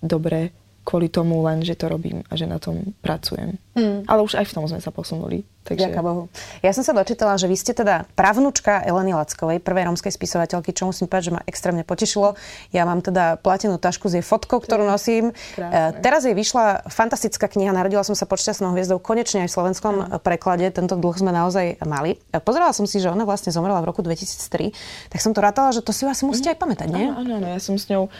dobre 0.00 0.52
kvôli 0.82 1.06
tomu 1.06 1.38
len, 1.46 1.62
že 1.62 1.78
to 1.78 1.86
robím 1.86 2.26
a 2.26 2.34
že 2.34 2.50
na 2.50 2.58
tom 2.58 2.94
pracujem. 3.06 3.54
Mm. 3.78 4.04
Ale 4.04 4.20
už 4.26 4.34
aj 4.36 4.50
v 4.50 4.54
tom 4.58 4.66
sme 4.66 4.82
sa 4.82 4.90
posunuli. 4.90 5.46
Takže... 5.62 5.94
Ďaká 5.94 6.02
Bohu. 6.02 6.26
Ja 6.58 6.74
som 6.74 6.82
sa 6.82 6.90
dočítala, 6.90 7.38
že 7.38 7.46
vy 7.46 7.54
ste 7.54 7.70
teda 7.70 8.10
pravnúčka 8.18 8.82
Eleny 8.82 9.14
Lackovej, 9.14 9.62
prvej 9.62 9.86
romskej 9.86 10.10
spisovateľky, 10.10 10.74
čo 10.74 10.90
musím 10.90 11.06
povedať, 11.06 11.30
že 11.30 11.34
ma 11.38 11.42
extrémne 11.46 11.86
potešilo. 11.86 12.34
Ja 12.74 12.82
mám 12.82 12.98
teda 12.98 13.38
platenú 13.38 13.78
tašku 13.78 14.10
s 14.10 14.18
jej 14.18 14.26
fotkou, 14.26 14.58
ktorú 14.58 14.82
nosím. 14.82 15.30
Krásne. 15.54 16.02
Teraz 16.02 16.26
jej 16.26 16.34
vyšla 16.34 16.90
fantastická 16.90 17.46
kniha, 17.46 17.70
narodila 17.70 18.02
som 18.02 18.18
sa 18.18 18.26
pod 18.26 18.42
šťastnou 18.42 18.74
hviezdou, 18.74 18.98
konečne 18.98 19.46
aj 19.46 19.48
v 19.48 19.54
slovenskom 19.54 19.94
mm. 19.94 20.06
preklade. 20.26 20.66
Tento 20.74 20.98
dlh 20.98 21.14
sme 21.14 21.30
naozaj 21.30 21.78
mali. 21.86 22.18
Pozerala 22.42 22.74
som 22.74 22.82
si, 22.90 22.98
že 22.98 23.06
ona 23.06 23.22
vlastne 23.22 23.54
zomrela 23.54 23.78
v 23.86 23.94
roku 23.94 24.02
2003, 24.02 24.74
tak 25.14 25.22
som 25.22 25.30
to 25.30 25.38
rátala, 25.38 25.70
že 25.70 25.86
to 25.86 25.94
si 25.94 26.02
asi 26.10 26.26
musíte 26.26 26.50
mm. 26.50 26.54
aj 26.54 26.58
pamätať, 26.58 26.88
nie? 26.90 27.06
Áno, 27.06 27.38
áno, 27.38 27.46
ja 27.46 27.62
som 27.62 27.78
s 27.78 27.86
ňou 27.86 28.10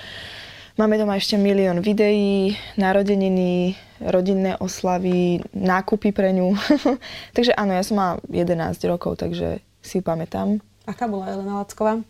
Máme 0.72 0.96
doma 0.96 1.20
ešte 1.20 1.36
milión 1.36 1.84
videí, 1.84 2.56
narodeniny, 2.80 3.76
rodinné 4.00 4.56
oslavy, 4.56 5.44
nákupy 5.52 6.16
pre 6.16 6.32
ňu. 6.32 6.56
takže 7.36 7.52
áno, 7.52 7.76
ja 7.76 7.84
som 7.84 8.00
mala 8.00 8.24
11 8.32 8.80
rokov, 8.88 9.20
takže 9.20 9.60
si 9.84 10.00
ju 10.00 10.02
pamätám. 10.02 10.64
Aká 10.88 11.04
bola 11.04 11.28
Elena 11.28 11.60
Lacková? 11.60 12.00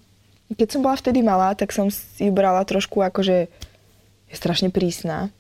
Keď 0.54 0.69
som 0.71 0.81
bola 0.87 0.95
vtedy 0.95 1.26
malá, 1.26 1.59
tak 1.59 1.75
som 1.75 1.90
si 1.90 2.31
ju 2.31 2.33
brala 2.33 2.62
trošku 2.62 3.02
ako, 3.02 3.26
že 3.26 3.37
je 4.31 4.37
strašne 4.38 4.71
prísna. 4.71 5.35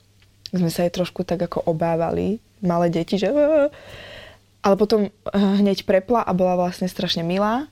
Sme 0.50 0.68
sa 0.68 0.82
jej 0.82 0.90
trošku 0.90 1.22
tak 1.22 1.46
ako 1.46 1.62
obávali, 1.62 2.42
malé 2.58 2.90
deti, 2.90 3.22
že... 3.22 3.30
Ale 4.66 4.74
potom 4.74 5.06
eh, 5.06 5.10
hneď 5.34 5.86
prepla 5.86 6.26
a 6.26 6.34
bola 6.34 6.58
vlastne 6.58 6.90
strašne 6.90 7.22
milá. 7.22 7.70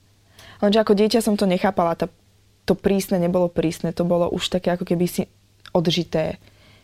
Lenže 0.63 0.79
ako 0.79 0.95
dieťa 0.95 1.27
som 1.27 1.35
to 1.35 1.47
nechápala, 1.47 1.99
tá, 1.99 2.07
to 2.67 2.79
prísne 2.79 3.19
nebolo 3.19 3.51
prísne, 3.51 3.91
to 3.91 4.07
bolo 4.07 4.31
už 4.31 4.47
také 4.47 4.75
ako 4.75 4.87
keby 4.87 5.07
si 5.11 5.23
odžité. 5.73 6.39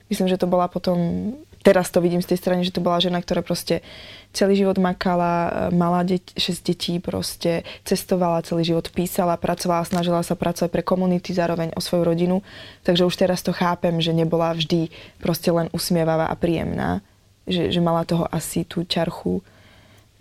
Myslím, 0.07 0.31
že 0.31 0.39
to 0.39 0.47
bola 0.47 0.71
potom, 0.71 1.33
teraz 1.67 1.91
to 1.91 1.99
vidím 1.99 2.23
z 2.23 2.31
tej 2.31 2.39
strany, 2.39 2.63
že 2.63 2.71
to 2.71 2.85
bola 2.85 3.03
žena, 3.03 3.19
ktorá 3.19 3.43
proste 3.43 3.83
celý 4.31 4.55
život 4.55 4.79
makala, 4.79 5.67
mala 5.75 6.07
deť, 6.07 6.39
6 6.39 6.63
detí, 6.63 6.95
proste 7.03 7.67
cestovala 7.83 8.47
celý 8.47 8.63
život, 8.63 8.87
písala, 8.95 9.35
pracovala, 9.35 9.83
snažila 9.83 10.23
sa 10.23 10.39
pracovať 10.39 10.71
pre 10.71 10.87
komunity, 10.87 11.35
zároveň 11.35 11.75
o 11.75 11.83
svoju 11.83 12.07
rodinu. 12.07 12.47
Takže 12.87 13.03
už 13.03 13.19
teraz 13.19 13.43
to 13.43 13.51
chápem, 13.51 13.99
že 13.99 14.15
nebola 14.15 14.55
vždy 14.55 14.95
proste 15.19 15.51
len 15.51 15.67
usmievavá 15.75 16.31
a 16.31 16.39
príjemná. 16.39 17.03
Že, 17.51 17.75
že 17.75 17.81
mala 17.83 18.07
toho 18.07 18.31
asi 18.31 18.63
tú 18.63 18.87
čarchu 18.87 19.43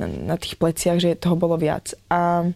na, 0.02 0.10
na 0.10 0.36
tých 0.42 0.58
pleciach, 0.58 0.98
že 0.98 1.18
toho 1.18 1.38
bolo 1.38 1.62
viac. 1.62 1.94
A 2.10 2.50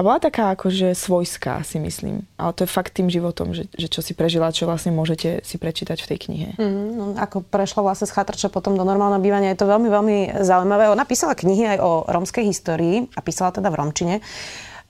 a 0.00 0.06
bola 0.06 0.16
taká 0.16 0.56
akože 0.56 0.96
svojská, 0.96 1.60
si 1.60 1.76
myslím. 1.76 2.24
Ale 2.40 2.56
to 2.56 2.64
je 2.64 2.72
fakt 2.72 2.96
tým 2.96 3.12
životom, 3.12 3.52
že, 3.52 3.68
že 3.76 3.92
čo 3.92 4.00
si 4.00 4.16
prežila, 4.16 4.48
čo 4.48 4.64
vlastne 4.64 4.96
môžete 4.96 5.44
si 5.44 5.60
prečítať 5.60 6.00
v 6.00 6.08
tej 6.08 6.18
knihe. 6.24 6.48
Mm, 6.56 6.88
no, 6.96 7.04
ako 7.20 7.44
prešla 7.44 7.84
vlastne 7.84 8.08
z 8.08 8.16
chatrča 8.16 8.48
potom 8.48 8.80
do 8.80 8.84
normálneho 8.88 9.20
bývania, 9.20 9.52
je 9.52 9.60
to 9.60 9.68
veľmi, 9.68 9.92
veľmi 9.92 10.18
zaujímavé. 10.40 10.88
Ona 10.88 11.04
písala 11.04 11.36
knihy 11.36 11.76
aj 11.76 11.78
o 11.84 12.08
rómskej 12.08 12.48
histórii 12.48 13.12
a 13.12 13.20
písala 13.20 13.52
teda 13.52 13.68
v 13.68 13.76
romčine. 13.76 14.14
E, 14.16 14.22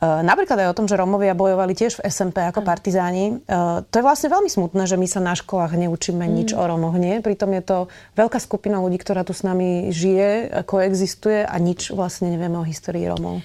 napríklad 0.06 0.62
aj 0.62 0.70
o 0.70 0.76
tom, 0.78 0.86
že 0.86 0.94
Rómovia 0.94 1.34
bojovali 1.34 1.74
tiež 1.74 1.98
v 1.98 2.06
SMP 2.06 2.46
ako 2.46 2.62
partizáni. 2.62 3.42
E, 3.50 3.58
to 3.90 3.94
je 3.98 4.06
vlastne 4.06 4.30
veľmi 4.30 4.46
smutné, 4.46 4.86
že 4.86 4.94
my 4.94 5.10
sa 5.10 5.18
na 5.18 5.34
školách 5.34 5.74
neučíme 5.74 6.22
mm. 6.22 6.32
nič 6.38 6.48
o 6.54 6.62
Rómoch, 6.62 6.94
nie? 6.94 7.18
Pritom 7.18 7.50
je 7.58 7.66
to 7.66 7.78
veľká 8.14 8.38
skupina 8.38 8.78
ľudí, 8.78 9.02
ktorá 9.02 9.26
tu 9.26 9.34
s 9.34 9.42
nami 9.42 9.90
žije, 9.90 10.62
koexistuje 10.70 11.42
a 11.42 11.58
nič 11.58 11.90
vlastne 11.90 12.30
nevieme 12.30 12.62
o 12.62 12.68
histórii 12.68 13.10
Rómov. 13.10 13.42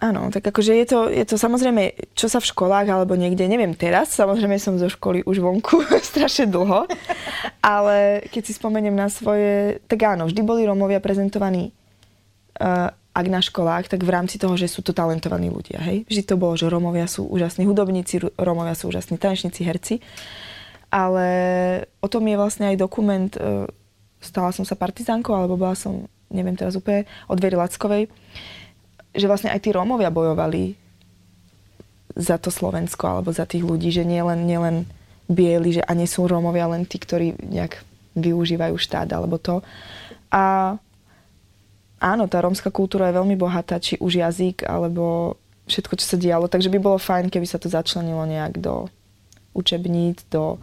Áno, 0.00 0.32
tak 0.32 0.48
akože 0.48 0.72
je 0.80 0.86
to, 0.88 0.98
je 1.12 1.24
to 1.28 1.36
samozrejme, 1.36 1.92
čo 2.16 2.32
sa 2.32 2.40
v 2.40 2.48
školách 2.48 2.88
alebo 2.88 3.20
niekde, 3.20 3.44
neviem 3.44 3.76
teraz, 3.76 4.16
samozrejme 4.16 4.56
som 4.56 4.80
zo 4.80 4.88
školy 4.88 5.20
už 5.28 5.44
vonku 5.44 5.84
strašne 6.10 6.48
dlho, 6.48 6.88
ale 7.60 8.24
keď 8.32 8.42
si 8.48 8.56
spomeniem 8.56 8.96
na 8.96 9.12
svoje, 9.12 9.84
tak 9.84 10.00
áno, 10.08 10.24
vždy 10.24 10.40
boli 10.40 10.64
Rómovia 10.64 11.04
prezentovaní 11.04 11.76
uh, 12.64 12.88
ak 13.12 13.26
na 13.28 13.44
školách, 13.44 13.92
tak 13.92 14.00
v 14.00 14.14
rámci 14.14 14.40
toho, 14.40 14.56
že 14.56 14.72
sú 14.72 14.80
to 14.80 14.96
talentovaní 14.96 15.52
ľudia. 15.52 15.82
Hej? 15.84 16.08
Vždy 16.08 16.22
to 16.24 16.40
bolo, 16.40 16.56
že 16.56 16.72
Rómovia 16.72 17.04
sú 17.04 17.28
úžasní 17.28 17.68
hudobníci, 17.68 18.24
Rómovia 18.40 18.72
sú 18.72 18.88
úžasní 18.88 19.20
tanečníci, 19.20 19.60
herci. 19.66 19.94
Ale 20.88 21.28
o 22.00 22.08
tom 22.08 22.24
je 22.24 22.40
vlastne 22.40 22.72
aj 22.72 22.76
dokument, 22.80 23.30
uh, 23.36 23.68
stala 24.22 24.54
som 24.56 24.64
sa 24.64 24.80
partizánkou, 24.80 25.34
alebo 25.34 25.60
bola 25.60 25.76
som, 25.76 26.08
neviem 26.32 26.54
teraz 26.54 26.72
úplne, 26.78 27.04
od 27.26 27.36
Viery 27.36 27.58
Lackovej, 27.58 28.08
že 29.14 29.26
vlastne 29.26 29.50
aj 29.50 29.60
tí 29.62 29.70
Rómovia 29.74 30.12
bojovali 30.12 30.78
za 32.14 32.36
to 32.36 32.50
Slovensko 32.50 33.06
alebo 33.06 33.30
za 33.30 33.46
tých 33.46 33.62
ľudí, 33.62 33.90
že 33.90 34.06
nielen 34.06 34.46
nie 34.46 34.58
len 34.58 34.76
bieli, 35.30 35.78
že 35.78 35.82
a 35.86 35.94
nie 35.94 36.10
sú 36.10 36.26
Rómovia 36.26 36.66
len 36.66 36.86
tí, 36.86 36.98
ktorí 36.98 37.38
nejak 37.38 37.82
využívajú 38.18 38.74
štát 38.74 39.08
alebo 39.14 39.38
to. 39.38 39.62
A 40.30 40.74
áno, 42.02 42.24
tá 42.26 42.42
rómska 42.42 42.74
kultúra 42.74 43.10
je 43.10 43.18
veľmi 43.18 43.38
bohatá, 43.38 43.78
či 43.78 43.94
už 44.02 44.18
jazyk 44.18 44.66
alebo 44.66 45.38
všetko, 45.70 45.94
čo 45.98 46.06
sa 46.06 46.16
dialo. 46.18 46.50
Takže 46.50 46.70
by 46.70 46.78
bolo 46.82 46.98
fajn, 46.98 47.30
keby 47.30 47.46
sa 47.46 47.62
to 47.62 47.70
začlenilo 47.70 48.26
nejak 48.26 48.58
do 48.58 48.90
učebníc, 49.54 50.26
do 50.30 50.58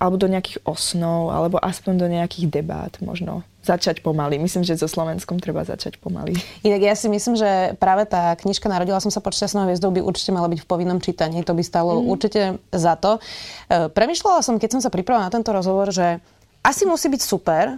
alebo 0.00 0.16
do 0.16 0.32
nejakých 0.32 0.64
osnov, 0.64 1.28
alebo 1.28 1.60
aspoň 1.60 1.94
do 2.00 2.08
nejakých 2.08 2.48
debát 2.48 2.96
možno. 3.04 3.44
Začať 3.60 4.00
pomaly. 4.00 4.40
Myslím, 4.40 4.64
že 4.64 4.80
so 4.80 4.88
Slovenskom 4.88 5.36
treba 5.36 5.60
začať 5.68 6.00
pomaly. 6.00 6.32
Inak 6.64 6.80
ja 6.80 6.94
si 6.96 7.12
myslím, 7.12 7.36
že 7.36 7.76
práve 7.76 8.08
tá 8.08 8.32
knižka 8.32 8.72
Narodila 8.72 9.04
som 9.04 9.12
sa 9.12 9.20
pod 9.20 9.36
šťastnou 9.36 9.68
hviezdou 9.68 9.92
by 9.92 10.00
určite 10.00 10.32
mala 10.32 10.48
byť 10.48 10.64
v 10.64 10.68
povinnom 10.68 10.96
čítaní. 10.96 11.44
To 11.44 11.52
by 11.52 11.60
stalo 11.60 12.00
mm. 12.00 12.06
určite 12.08 12.42
za 12.72 12.96
to. 12.96 13.20
E, 13.68 13.92
premyšľala 13.92 14.40
som, 14.40 14.56
keď 14.56 14.80
som 14.80 14.80
sa 14.80 14.88
pripravila 14.88 15.28
na 15.28 15.34
tento 15.34 15.52
rozhovor, 15.52 15.92
že 15.92 16.24
asi 16.64 16.88
musí 16.88 17.12
byť 17.12 17.20
super 17.20 17.64
e, 17.68 17.76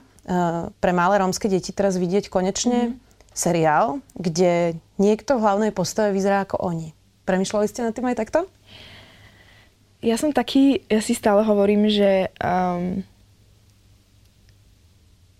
pre 0.70 0.92
malé 0.94 1.18
rómske 1.18 1.50
deti 1.50 1.74
teraz 1.74 1.98
vidieť 1.98 2.30
konečne 2.30 2.94
mm. 2.94 2.96
seriál, 3.34 3.98
kde 4.14 4.78
niekto 5.02 5.34
v 5.34 5.44
hlavnej 5.44 5.72
postave 5.74 6.14
vyzerá 6.14 6.46
ako 6.46 6.62
oni. 6.62 6.94
Premýšľali 7.26 7.66
ste 7.66 7.82
nad 7.82 7.90
tým 7.90 8.06
aj 8.06 8.22
takto? 8.22 8.46
ja 10.02 10.18
som 10.18 10.34
taký, 10.34 10.82
ja 10.90 10.98
si 10.98 11.14
stále 11.14 11.46
hovorím, 11.46 11.86
že 11.86 12.34
um, 12.42 13.06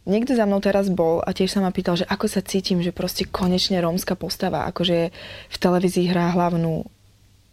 niekto 0.06 0.34
za 0.34 0.44
mnou 0.46 0.58
teraz 0.58 0.90
bol 0.90 1.22
a 1.22 1.30
tiež 1.30 1.54
sa 1.54 1.60
ma 1.62 1.70
pýtal, 1.70 1.98
že 1.98 2.08
ako 2.08 2.26
sa 2.26 2.42
cítim, 2.42 2.82
že 2.82 2.90
proste 2.90 3.26
konečne 3.26 3.78
rómska 3.78 4.18
postava, 4.18 4.66
akože 4.70 4.98
v 5.48 5.56
televízii 5.56 6.10
hrá 6.10 6.34
hlavnú, 6.34 6.82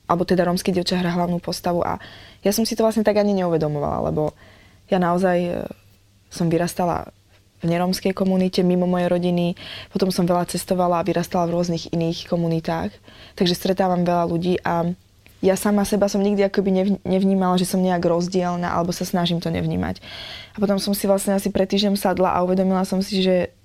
alebo 0.09 0.23
teda 0.25 0.49
rómsky 0.49 0.73
dievča 0.73 0.97
hrá 0.97 1.13
hlavnú 1.13 1.37
postavu. 1.37 1.85
A 1.85 2.01
ja 2.41 2.49
som 2.49 2.65
si 2.65 2.73
to 2.73 2.81
vlastne 2.81 3.05
tak 3.05 3.21
ani 3.21 3.37
neuvedomovala, 3.37 4.09
lebo 4.09 4.33
ja 4.89 4.97
naozaj 4.97 5.37
e, 5.37 5.51
som 6.33 6.49
vyrastala 6.49 7.13
v 7.59 7.65
nerómskej 7.67 8.15
komunite, 8.15 8.63
mimo 8.63 8.87
mojej 8.87 9.11
rodiny, 9.11 9.53
potom 9.91 10.09
som 10.09 10.23
veľa 10.23 10.47
cestovala 10.47 11.03
a 11.03 11.07
vyrastala 11.07 11.45
v 11.45 11.59
rôznych 11.59 11.91
iných 11.91 12.31
komunitách, 12.31 12.95
takže 13.35 13.53
stretávam 13.53 14.07
veľa 14.07 14.25
ľudí 14.31 14.63
a 14.63 14.95
ja 15.39 15.55
sama 15.55 15.87
seba 15.87 16.11
som 16.11 16.19
nikdy 16.19 16.43
akoby 16.43 16.99
nevnímala, 17.07 17.55
že 17.55 17.63
som 17.63 17.79
nejak 17.79 18.03
rozdielna 18.03 18.75
alebo 18.75 18.91
sa 18.91 19.07
snažím 19.07 19.39
to 19.39 19.47
nevnímať. 19.47 20.03
A 20.55 20.57
potom 20.59 20.75
som 20.83 20.91
si 20.91 21.07
vlastne 21.07 21.31
asi 21.31 21.47
pred 21.47 21.67
týždňom 21.67 21.95
sadla 21.95 22.35
a 22.35 22.43
uvedomila 22.43 22.83
som 22.83 22.99
si, 22.99 23.23
že 23.23 23.55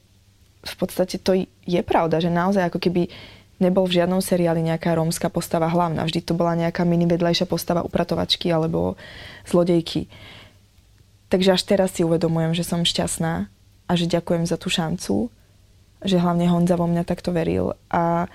v 0.64 0.74
podstate 0.78 1.18
to 1.18 1.44
je 1.66 1.82
pravda, 1.82 2.22
že 2.22 2.30
naozaj 2.30 2.70
ako 2.70 2.78
keby 2.78 3.10
nebol 3.58 3.86
v 3.90 4.02
žiadnom 4.02 4.22
seriáli 4.22 4.62
nejaká 4.62 4.94
rómska 4.94 5.26
postava 5.30 5.66
hlavná. 5.66 6.06
Vždy 6.06 6.20
to 6.22 6.32
bola 6.38 6.54
nejaká 6.54 6.86
mini 6.86 7.10
vedľajšia 7.10 7.46
postava 7.50 7.82
upratovačky 7.82 8.50
alebo 8.54 8.94
zlodejky. 9.46 10.06
Takže 11.30 11.58
až 11.58 11.62
teraz 11.66 11.90
si 11.98 12.06
uvedomujem, 12.06 12.54
že 12.54 12.62
som 12.62 12.86
šťastná 12.86 13.50
a 13.90 13.92
že 13.98 14.06
ďakujem 14.06 14.46
za 14.46 14.54
tú 14.54 14.70
šancu, 14.70 15.28
že 16.04 16.16
hlavne 16.22 16.46
Honza 16.46 16.78
vo 16.78 16.86
mňa 16.86 17.02
takto 17.02 17.34
veril 17.34 17.74
a 17.90 18.30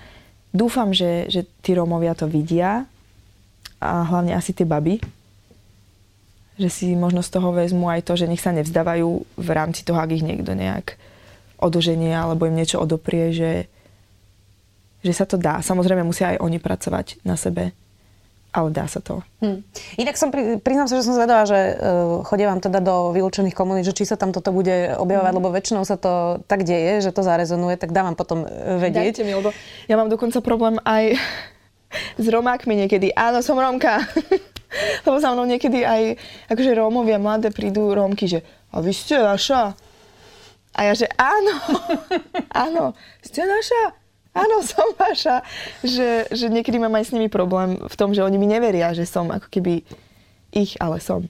dúfam, 0.51 0.91
že, 0.91 1.31
že 1.31 1.47
tí 1.63 1.77
Rómovia 1.77 2.17
to 2.17 2.27
vidia 2.27 2.83
a 3.79 4.03
hlavne 4.03 4.35
asi 4.35 4.51
tie 4.51 4.67
baby, 4.67 4.99
že 6.59 6.67
si 6.67 6.87
možno 6.91 7.23
z 7.23 7.31
toho 7.31 7.55
vezmu 7.55 7.87
aj 7.87 8.03
to, 8.03 8.19
že 8.19 8.27
nech 8.27 8.43
sa 8.43 8.51
nevzdávajú 8.51 9.09
v 9.39 9.49
rámci 9.55 9.87
toho, 9.87 9.95
ak 9.95 10.11
ich 10.11 10.27
niekto 10.27 10.51
nejak 10.51 10.99
odoženie 11.59 12.11
alebo 12.11 12.47
im 12.47 12.55
niečo 12.55 12.83
odoprie, 12.83 13.31
že, 13.31 13.71
že 14.99 15.13
sa 15.15 15.23
to 15.23 15.39
dá. 15.39 15.63
Samozrejme 15.63 16.03
musia 16.03 16.35
aj 16.35 16.43
oni 16.43 16.59
pracovať 16.59 17.23
na 17.23 17.39
sebe, 17.39 17.71
ale 18.51 18.67
dá 18.75 18.91
sa 18.91 18.99
to. 18.99 19.23
Hm. 19.39 19.63
Inak 20.01 20.19
som, 20.19 20.35
pri, 20.35 20.59
priznám 20.59 20.91
sa, 20.91 20.99
že 20.99 21.07
som 21.07 21.15
zvedavá, 21.15 21.47
že 21.47 21.59
uh, 21.79 22.25
chodievam 22.27 22.59
teda 22.59 22.83
do 22.83 23.15
vylúčených 23.15 23.55
komunít, 23.55 23.87
že 23.87 23.95
či 23.95 24.03
sa 24.03 24.19
tam 24.19 24.35
toto 24.35 24.51
bude 24.51 24.99
objavovať, 24.99 25.31
hm. 25.31 25.39
lebo 25.39 25.55
väčšinou 25.55 25.83
sa 25.87 25.95
to 25.95 26.43
tak 26.43 26.67
deje, 26.67 27.07
že 27.07 27.15
to 27.15 27.23
zarezonuje, 27.23 27.79
tak 27.79 27.95
dávam 27.95 28.19
potom 28.19 28.43
e, 28.43 28.49
vedieť. 28.83 29.21
Dajte 29.21 29.27
mi, 29.27 29.31
lebo 29.31 29.55
ja 29.87 29.95
mám 29.95 30.11
dokonca 30.11 30.43
problém 30.43 30.75
aj 30.83 31.15
s 32.17 32.25
Romákmi 32.25 32.75
niekedy. 32.85 33.11
Áno, 33.15 33.39
som 33.43 33.59
Rómka. 33.59 34.03
Lebo 35.05 35.17
za 35.17 35.33
mnou 35.33 35.49
niekedy 35.49 35.81
aj 35.81 36.15
akože 36.49 36.77
Rómovia 36.77 37.17
mladé 37.17 37.49
prídu 37.49 37.89
Rómky, 37.89 38.29
že 38.29 38.45
a 38.69 38.85
vy 38.85 38.93
ste 38.93 39.17
naša? 39.17 39.73
A 40.77 40.79
ja, 40.85 40.93
že 40.93 41.09
áno, 41.17 41.55
áno, 42.65 42.83
ste 43.25 43.41
naša? 43.41 43.97
Áno, 44.37 44.61
som 44.69 44.93
vaša. 44.93 45.41
Že, 45.81 46.29
že 46.29 46.45
niekedy 46.53 46.77
mám 46.77 46.93
aj 46.95 47.09
s 47.09 47.13
nimi 47.17 47.27
problém 47.27 47.81
v 47.81 47.95
tom, 47.97 48.13
že 48.13 48.21
oni 48.21 48.37
mi 48.37 48.45
neveria, 48.45 48.93
že 48.93 49.09
som 49.09 49.29
ako 49.33 49.49
keby 49.49 49.81
ich, 50.53 50.77
ale 50.77 51.01
som. 51.01 51.25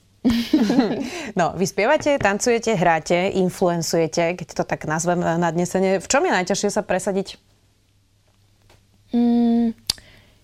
No, 1.40 1.56
vy 1.56 1.64
spievate, 1.64 2.20
tancujete, 2.20 2.76
hráte, 2.76 3.32
influencujete, 3.40 4.36
keď 4.36 4.48
to 4.52 4.64
tak 4.68 4.84
nazvem 4.84 5.24
nadnesene. 5.24 6.04
V 6.04 6.08
čom 6.12 6.28
je 6.28 6.36
najťažšie 6.36 6.70
sa 6.76 6.84
presadiť? 6.84 7.40
Mm, 9.16 9.79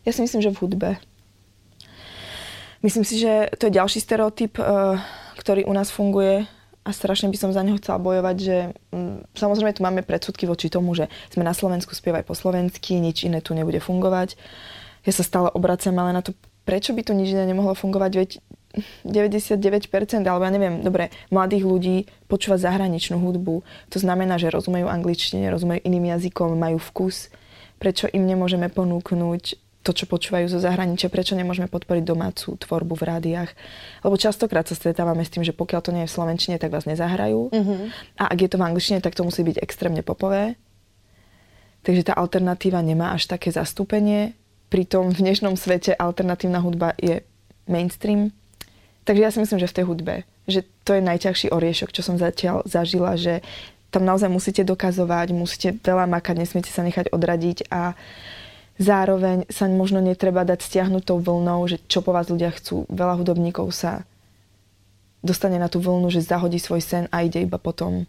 ja 0.05 0.12
si 0.13 0.21
myslím, 0.21 0.41
že 0.41 0.53
v 0.53 0.62
hudbe. 0.62 0.89
Myslím 2.85 3.01
si, 3.01 3.17
že 3.17 3.50
to 3.57 3.65
je 3.65 3.77
ďalší 3.81 3.97
stereotyp, 3.97 4.62
eh, 4.62 5.01
ktorý 5.41 5.65
u 5.65 5.74
nás 5.74 5.89
funguje 5.89 6.45
a 6.85 6.89
strašne 6.93 7.33
by 7.33 7.38
som 7.41 7.50
za 7.50 7.65
neho 7.65 7.81
chcela 7.81 7.97
bojovať, 7.97 8.35
že 8.38 8.57
mm, 8.93 9.33
samozrejme 9.33 9.74
tu 9.74 9.81
máme 9.81 10.05
predsudky 10.05 10.45
voči 10.45 10.69
tomu, 10.69 10.93
že 10.93 11.09
sme 11.33 11.41
na 11.41 11.57
Slovensku 11.57 11.97
spievaj 11.97 12.21
po 12.29 12.38
slovensky, 12.38 13.01
nič 13.01 13.25
iné 13.25 13.41
tu 13.41 13.57
nebude 13.57 13.81
fungovať. 13.81 14.38
Ja 15.01 15.12
sa 15.13 15.25
stále 15.25 15.50
obraciam 15.50 15.97
ale 15.97 16.13
na 16.13 16.21
to, 16.21 16.38
prečo 16.62 16.93
by 16.93 17.01
tu 17.01 17.17
nič 17.17 17.33
iné 17.33 17.50
nemohlo 17.50 17.74
fungovať, 17.74 18.12
veď 18.13 18.29
99%, 19.01 20.29
alebo 20.29 20.45
ja 20.45 20.51
neviem, 20.53 20.85
dobre, 20.85 21.09
mladých 21.33 21.63
ľudí 21.65 21.97
počúva 22.29 22.62
zahraničnú 22.62 23.17
hudbu. 23.17 23.65
To 23.65 23.97
znamená, 23.97 24.37
že 24.37 24.53
rozumejú 24.53 24.85
angličtine, 24.85 25.50
rozumejú 25.50 25.81
iným 25.81 26.13
jazykom, 26.13 26.53
majú 26.53 26.77
vkus. 26.77 27.33
Prečo 27.81 28.05
im 28.11 28.29
nemôžeme 28.29 28.70
ponúknuť 28.70 29.65
to, 29.85 29.93
čo 29.93 30.09
počúvajú 30.09 30.50
zo 30.50 30.57
zahraničia, 30.57 31.13
prečo 31.13 31.37
nemôžeme 31.37 31.69
podporiť 31.69 32.01
domácu 32.01 32.57
tvorbu 32.57 32.98
v 32.98 33.03
rádiách. 33.05 33.53
Lebo 34.01 34.17
častokrát 34.17 34.65
sa 34.65 34.74
stretávame 34.74 35.21
s 35.21 35.29
tým, 35.29 35.45
že 35.45 35.53
pokiaľ 35.53 35.81
to 35.85 35.93
nie 35.93 36.03
je 36.03 36.09
v 36.09 36.15
slovenčine, 36.17 36.57
tak 36.57 36.74
vás 36.74 36.89
nezahrajú. 36.89 37.53
Mm-hmm. 37.53 37.81
A 38.17 38.33
ak 38.33 38.37
je 38.41 38.50
to 38.50 38.57
v 38.57 38.65
angličtine, 38.65 38.98
tak 39.05 39.13
to 39.13 39.21
musí 39.21 39.45
byť 39.45 39.61
extrémne 39.61 40.01
popové. 40.01 40.57
Takže 41.85 42.09
tá 42.09 42.13
alternatíva 42.17 42.81
nemá 42.81 43.13
až 43.13 43.29
také 43.29 43.53
zastúpenie. 43.53 44.33
Pritom 44.74 45.13
v 45.13 45.21
dnešnom 45.21 45.53
svete 45.53 45.93
alternatívna 45.93 46.57
hudba 46.65 46.98
je 46.98 47.21
mainstream. 47.69 48.33
Takže 49.05 49.21
ja 49.21 49.29
si 49.29 49.37
myslím, 49.37 49.61
že 49.61 49.69
v 49.69 49.75
tej 49.77 49.85
hudbe, 49.85 50.15
že 50.50 50.65
to 50.81 50.98
je 50.98 51.05
najťažší 51.05 51.53
oriešok, 51.53 51.93
čo 51.93 52.01
som 52.01 52.17
zatiaľ 52.17 52.65
zažila, 52.65 53.13
že 53.13 53.45
tam 53.93 54.01
naozaj 54.01 54.27
musíte 54.33 54.65
dokazovať, 54.65 55.31
musíte 55.31 55.77
veľa 55.77 56.09
makať, 56.09 56.35
nesmiete 56.41 56.74
sa 56.74 56.81
nechať 56.81 57.13
odradiť 57.13 57.69
a 57.69 57.93
Zároveň 58.75 59.48
sa 59.48 59.72
možno 59.72 60.03
netreba 60.03 60.44
dať 60.44 60.59
stiahnutou 60.59 61.24
vlnou, 61.24 61.64
že 61.72 61.79
čo 61.88 62.03
po 62.03 62.11
vás 62.11 62.27
ľudia 62.27 62.51
chcú. 62.51 62.83
Veľa 62.92 63.24
hudobníkov 63.24 63.72
sa 63.72 64.03
dostane 65.24 65.55
na 65.57 65.72
tú 65.72 65.79
vlnu, 65.79 66.11
že 66.11 66.22
zahodí 66.22 66.59
svoj 66.59 66.83
sen 66.83 67.03
a 67.09 67.24
ide 67.24 67.42
iba 67.42 67.55
potom, 67.55 68.03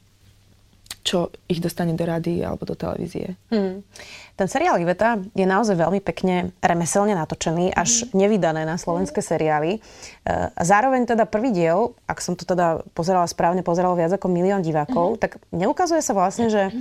čo 1.06 1.30
ich 1.46 1.62
dostane 1.62 1.94
do 1.94 2.02
rady 2.02 2.42
alebo 2.42 2.66
do 2.66 2.74
televízie. 2.74 3.38
Hmm. 3.54 3.86
Ten 4.34 4.50
seriál 4.50 4.82
Iveta 4.82 5.22
je 5.38 5.46
naozaj 5.46 5.78
veľmi 5.78 6.02
pekne 6.02 6.50
remeselne 6.58 7.14
natočený, 7.14 7.70
až 7.70 8.04
hmm. 8.04 8.18
nevydané 8.18 8.66
na 8.66 8.74
slovenské 8.74 9.22
seriály. 9.22 9.78
E, 9.78 9.80
zároveň 10.66 11.06
teda 11.06 11.30
prvý 11.30 11.54
diel, 11.54 11.94
ak 12.10 12.18
som 12.18 12.34
to 12.34 12.42
teda 12.42 12.82
pozerala 12.90 13.30
správne, 13.30 13.62
pozeralo 13.62 13.94
viac 13.94 14.18
ako 14.18 14.26
milión 14.26 14.66
divákov, 14.66 15.16
hmm. 15.16 15.20
tak 15.22 15.38
neukazuje 15.54 16.02
sa 16.02 16.10
vlastne, 16.10 16.50
že 16.50 16.74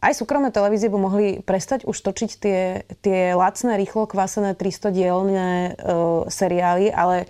aj 0.00 0.16
súkromné 0.16 0.48
televízie 0.48 0.88
by 0.88 0.98
mohli 0.98 1.26
prestať 1.44 1.84
už 1.84 1.96
točiť 2.00 2.30
tie, 2.40 2.60
tie 3.04 3.36
lacné, 3.36 3.76
rýchlo 3.76 4.08
kvasené 4.08 4.56
300-dielné 4.56 5.76
uh, 5.76 6.24
seriály, 6.24 6.88
ale 6.88 7.28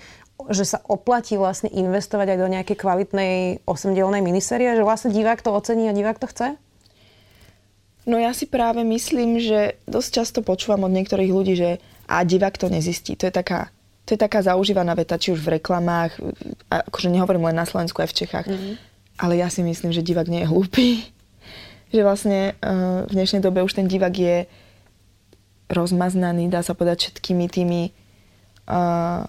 že 0.49 0.65
sa 0.65 0.79
oplatí 0.89 1.37
vlastne 1.37 1.69
investovať 1.69 2.33
aj 2.33 2.39
do 2.39 2.49
nejakej 2.49 2.77
kvalitnej 2.79 3.37
8-dielnej 3.69 4.23
minisérie, 4.25 4.73
že 4.73 4.87
vlastne 4.87 5.13
divák 5.13 5.43
to 5.43 5.53
ocení 5.53 5.91
a 5.91 5.97
divák 5.97 6.17
to 6.17 6.31
chce? 6.31 6.57
No 8.09 8.17
ja 8.17 8.33
si 8.33 8.49
práve 8.49 8.81
myslím, 8.81 9.37
že 9.37 9.77
dosť 9.85 10.11
často 10.11 10.39
počúvam 10.41 10.89
od 10.89 10.95
niektorých 10.95 11.29
ľudí, 11.29 11.55
že 11.59 11.71
a 12.09 12.25
divák 12.25 12.57
to 12.57 12.73
nezistí. 12.73 13.15
To 13.21 13.29
je 13.29 13.35
taká, 13.35 13.69
to 14.09 14.17
je 14.17 14.19
taká 14.19 14.41
zaužívaná 14.41 14.97
veta, 14.97 15.21
či 15.21 15.37
už 15.37 15.45
v 15.45 15.61
reklamách, 15.61 16.17
akože 16.73 17.13
nehovorím 17.13 17.53
len 17.53 17.61
na 17.61 17.69
Slovensku, 17.69 18.01
aj 18.01 18.11
v 18.11 18.19
Čechách. 18.25 18.47
Mm-hmm. 18.49 18.75
Ale 19.21 19.37
ja 19.37 19.53
si 19.53 19.61
myslím, 19.61 19.93
že 19.93 20.01
divák 20.01 20.33
nie 20.33 20.43
je 20.43 20.51
hlúpy 20.51 20.87
že 21.91 22.01
vlastne 22.07 22.55
uh, 22.63 23.05
v 23.07 23.13
dnešnej 23.13 23.43
dobe 23.43 23.63
už 23.67 23.75
ten 23.75 23.91
divák 23.91 24.15
je 24.15 24.37
rozmaznaný, 25.71 26.51
dá 26.51 26.63
sa 26.63 26.75
povedať, 26.75 27.11
všetkými 27.11 27.47
tými 27.47 27.91
uh, 28.67 29.27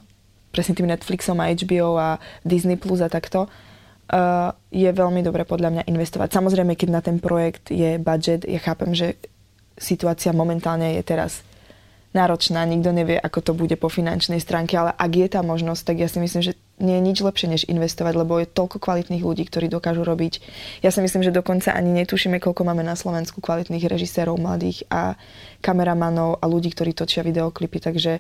presne 0.50 0.74
tým 0.78 0.89
Netflixom 0.89 1.38
a 1.41 1.50
HBO 1.54 1.97
a 1.97 2.17
Disney 2.41 2.78
Plus 2.78 3.02
a 3.02 3.10
takto, 3.10 3.45
uh, 3.45 4.52
je 4.74 4.89
veľmi 4.89 5.21
dobre 5.21 5.45
podľa 5.45 5.69
mňa 5.80 5.84
investovať. 5.89 6.34
Samozrejme, 6.34 6.74
keď 6.78 6.89
na 6.89 7.02
ten 7.02 7.17
projekt 7.17 7.69
je 7.69 8.02
budget, 8.02 8.45
ja 8.45 8.60
chápem, 8.62 8.93
že 8.93 9.17
situácia 9.78 10.34
momentálne 10.36 10.97
je 11.00 11.04
teraz 11.06 11.41
náročná, 12.12 12.67
nikto 12.67 12.91
nevie, 12.91 13.15
ako 13.15 13.39
to 13.39 13.52
bude 13.56 13.76
po 13.80 13.88
finančnej 13.88 14.43
stránke, 14.43 14.76
ale 14.76 14.91
ak 14.91 15.12
je 15.15 15.28
tá 15.32 15.41
možnosť, 15.41 15.82
tak 15.88 15.95
ja 16.04 16.08
si 16.12 16.19
myslím, 16.19 16.43
že 16.43 16.54
nie 16.82 16.98
je 16.98 17.04
nič 17.06 17.17
lepšie, 17.22 17.48
než 17.48 17.62
investovať, 17.70 18.13
lebo 18.17 18.41
je 18.41 18.50
toľko 18.50 18.82
kvalitných 18.82 19.22
ľudí, 19.22 19.46
ktorí 19.48 19.70
dokážu 19.70 20.02
robiť. 20.02 20.41
Ja 20.82 20.89
si 20.89 21.00
myslím, 21.00 21.22
že 21.22 21.32
dokonca 21.32 21.72
ani 21.72 21.94
netušíme, 22.04 22.41
koľko 22.41 22.65
máme 22.65 22.82
na 22.82 22.98
Slovensku 22.98 23.39
kvalitných 23.39 23.86
režisérov, 23.86 24.41
mladých 24.41 24.84
a 24.89 25.15
kameramanov 25.62 26.41
a 26.41 26.46
ľudí, 26.50 26.74
ktorí 26.74 26.98
točia 26.98 27.22
videoklipy, 27.22 27.78
takže 27.78 28.20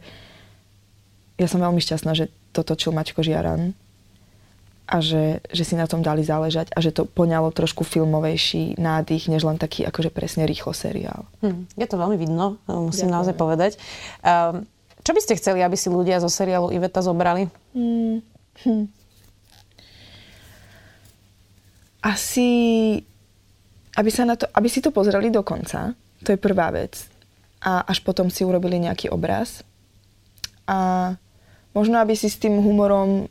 ja 1.41 1.47
som 1.49 1.57
veľmi 1.57 1.81
šťastná, 1.81 2.13
že 2.13 2.29
to 2.53 2.61
točil 2.61 2.93
Maťko 2.93 3.25
Žiaran 3.25 3.73
a 4.91 4.97
že, 4.99 5.39
že 5.49 5.63
si 5.63 5.79
na 5.79 5.87
tom 5.87 6.03
dali 6.03 6.21
záležať 6.21 6.75
a 6.75 6.83
že 6.83 6.91
to 6.91 7.07
poňalo 7.07 7.49
trošku 7.55 7.87
filmovejší 7.87 8.75
nádych, 8.75 9.31
než 9.31 9.47
len 9.47 9.55
taký 9.55 9.87
akože 9.87 10.11
presne 10.11 10.43
rýchlo 10.43 10.75
seriál. 10.75 11.25
Hm, 11.39 11.71
je 11.79 11.87
to 11.87 11.95
veľmi 11.95 12.19
vidno, 12.19 12.59
musím 12.67 13.07
Ďakujem. 13.07 13.15
naozaj 13.15 13.35
povedať. 13.39 13.71
Um, 14.21 14.67
čo 15.01 15.17
by 15.17 15.21
ste 15.23 15.39
chceli, 15.39 15.65
aby 15.65 15.73
si 15.73 15.89
ľudia 15.89 16.21
zo 16.21 16.29
seriálu 16.29 16.69
Iveta 16.69 17.01
zobrali? 17.01 17.49
Hmm. 17.73 18.21
Hm. 18.63 18.85
Asi, 22.01 22.49
aby, 23.95 24.09
sa 24.09 24.25
na 24.25 24.35
to, 24.35 24.49
aby 24.51 24.67
si 24.67 24.81
to 24.81 24.89
pozreli 24.89 25.29
do 25.29 25.45
konca, 25.45 25.93
to 26.25 26.33
je 26.33 26.39
prvá 26.41 26.73
vec. 26.73 27.09
A 27.61 27.85
až 27.85 28.01
potom 28.01 28.29
si 28.33 28.41
urobili 28.41 28.81
nejaký 28.81 29.13
obraz. 29.13 29.61
A 30.65 31.13
možno, 31.77 32.01
aby 32.01 32.17
si 32.17 32.29
s 32.29 32.41
tým 32.41 32.57
humorom 32.57 33.29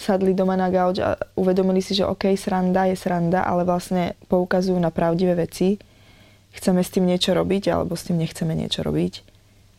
sadli 0.00 0.32
doma 0.32 0.56
na 0.56 0.72
gauč 0.72 0.96
a 1.04 1.16
uvedomili 1.36 1.84
si, 1.84 1.92
že 1.92 2.08
OK, 2.08 2.32
sranda 2.32 2.88
je 2.88 2.96
sranda, 2.96 3.44
ale 3.44 3.68
vlastne 3.68 4.16
poukazujú 4.32 4.80
na 4.80 4.88
pravdivé 4.88 5.36
veci. 5.36 5.76
Chceme 6.56 6.80
s 6.80 6.88
tým 6.88 7.04
niečo 7.04 7.36
robiť, 7.36 7.68
alebo 7.68 7.92
s 7.92 8.08
tým 8.08 8.16
nechceme 8.16 8.56
niečo 8.56 8.80
robiť. 8.80 9.12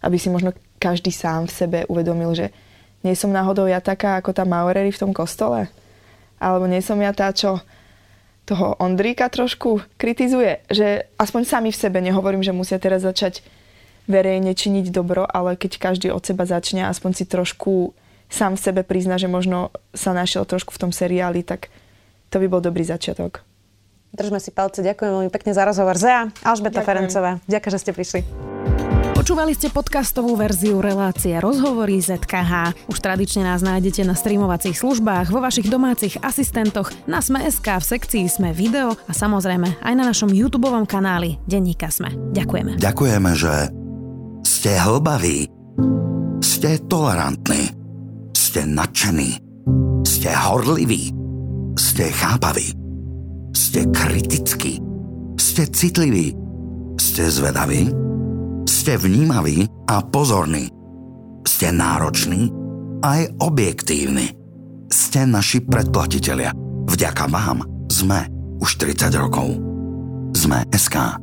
Aby 0.06 0.22
si 0.22 0.30
možno 0.30 0.54
každý 0.78 1.10
sám 1.10 1.50
v 1.50 1.54
sebe 1.54 1.80
uvedomil, 1.90 2.38
že 2.38 2.54
nie 3.02 3.18
som 3.18 3.34
náhodou 3.34 3.66
ja 3.66 3.82
taká 3.82 4.22
ako 4.22 4.34
tá 4.34 4.46
Maurery 4.46 4.94
v 4.94 5.02
tom 5.02 5.12
kostole? 5.12 5.70
Alebo 6.42 6.66
nie 6.66 6.82
som 6.82 6.98
ja 7.02 7.14
tá, 7.14 7.30
čo 7.34 7.62
toho 8.46 8.78
Ondríka 8.82 9.30
trošku 9.30 9.86
kritizuje? 9.98 10.66
Že 10.70 11.06
aspoň 11.18 11.42
sami 11.46 11.70
v 11.70 11.82
sebe, 11.82 11.98
nehovorím, 12.02 12.42
že 12.42 12.54
musia 12.54 12.82
teraz 12.82 13.06
začať 13.06 13.46
verejne 14.10 14.58
činiť 14.58 14.90
dobro, 14.90 15.26
ale 15.30 15.54
keď 15.58 15.78
každý 15.78 16.10
od 16.10 16.26
seba 16.26 16.50
začne, 16.50 16.90
aspoň 16.90 17.12
si 17.14 17.26
trošku 17.30 17.94
sám 18.32 18.58
v 18.58 18.64
sebe 18.64 18.82
prizna, 18.82 19.22
že 19.22 19.30
možno 19.30 19.70
sa 19.94 20.16
našiel 20.16 20.48
trošku 20.48 20.74
v 20.74 20.82
tom 20.88 20.92
seriáli, 20.92 21.46
tak 21.46 21.70
to 22.34 22.40
by 22.42 22.48
bol 22.50 22.64
dobrý 22.64 22.88
začiatok. 22.88 23.46
Držme 24.12 24.44
si 24.44 24.52
palce, 24.52 24.84
ďakujem 24.84 25.12
veľmi 25.12 25.32
pekne 25.32 25.56
za 25.56 25.64
rozhovor. 25.64 25.96
Zea, 25.96 26.28
Alžbeta 26.44 26.84
Ferencová, 26.84 27.40
ďakujem, 27.48 27.72
že 27.72 27.80
ste 27.80 27.92
prišli. 27.96 28.22
Počúvali 29.22 29.54
ste 29.54 29.70
podcastovú 29.70 30.34
verziu 30.34 30.82
relácie 30.82 31.38
Rozhovory 31.38 32.02
ZKH. 32.02 32.74
Už 32.90 32.98
tradične 33.06 33.46
nás 33.46 33.62
nájdete 33.62 34.02
na 34.02 34.18
streamovacích 34.18 34.74
službách, 34.74 35.30
vo 35.30 35.38
vašich 35.38 35.70
domácich 35.70 36.18
asistentoch, 36.26 36.90
na 37.06 37.22
Sme.sk, 37.22 37.62
v 37.62 37.86
sekcii 37.86 38.26
Sme 38.26 38.50
video 38.50 38.98
a 38.98 39.14
samozrejme 39.14 39.78
aj 39.78 39.94
na 39.94 40.10
našom 40.10 40.34
YouTube 40.34 40.66
kanáli 40.90 41.38
Denníka 41.46 41.94
Sme. 41.94 42.10
Ďakujeme. 42.34 42.82
Ďakujeme, 42.82 43.32
že 43.38 43.70
ste 44.42 44.74
hlbaví, 44.82 45.46
ste 46.42 46.82
tolerantní, 46.90 47.78
ste 48.34 48.66
nadšení, 48.66 49.38
ste 50.02 50.34
horliví, 50.34 51.14
ste 51.78 52.10
chápaví, 52.10 52.74
ste 53.54 53.86
kritickí, 53.86 54.82
ste 55.38 55.70
citliví, 55.70 56.34
ste 56.98 57.30
zvedaví, 57.30 58.11
ste 58.82 58.98
vnímaví 58.98 59.70
a 59.86 60.02
pozorní. 60.02 60.74
Ste 61.46 61.70
nároční 61.70 62.50
aj 63.06 63.38
objektívni. 63.38 64.34
Ste 64.90 65.30
naši 65.30 65.62
predplatitelia. 65.62 66.50
Vďaka 66.90 67.30
vám 67.30 67.62
sme 67.94 68.26
už 68.58 68.82
30 68.82 69.14
rokov. 69.22 69.54
Sme 70.34 70.66
SK. 70.74 71.14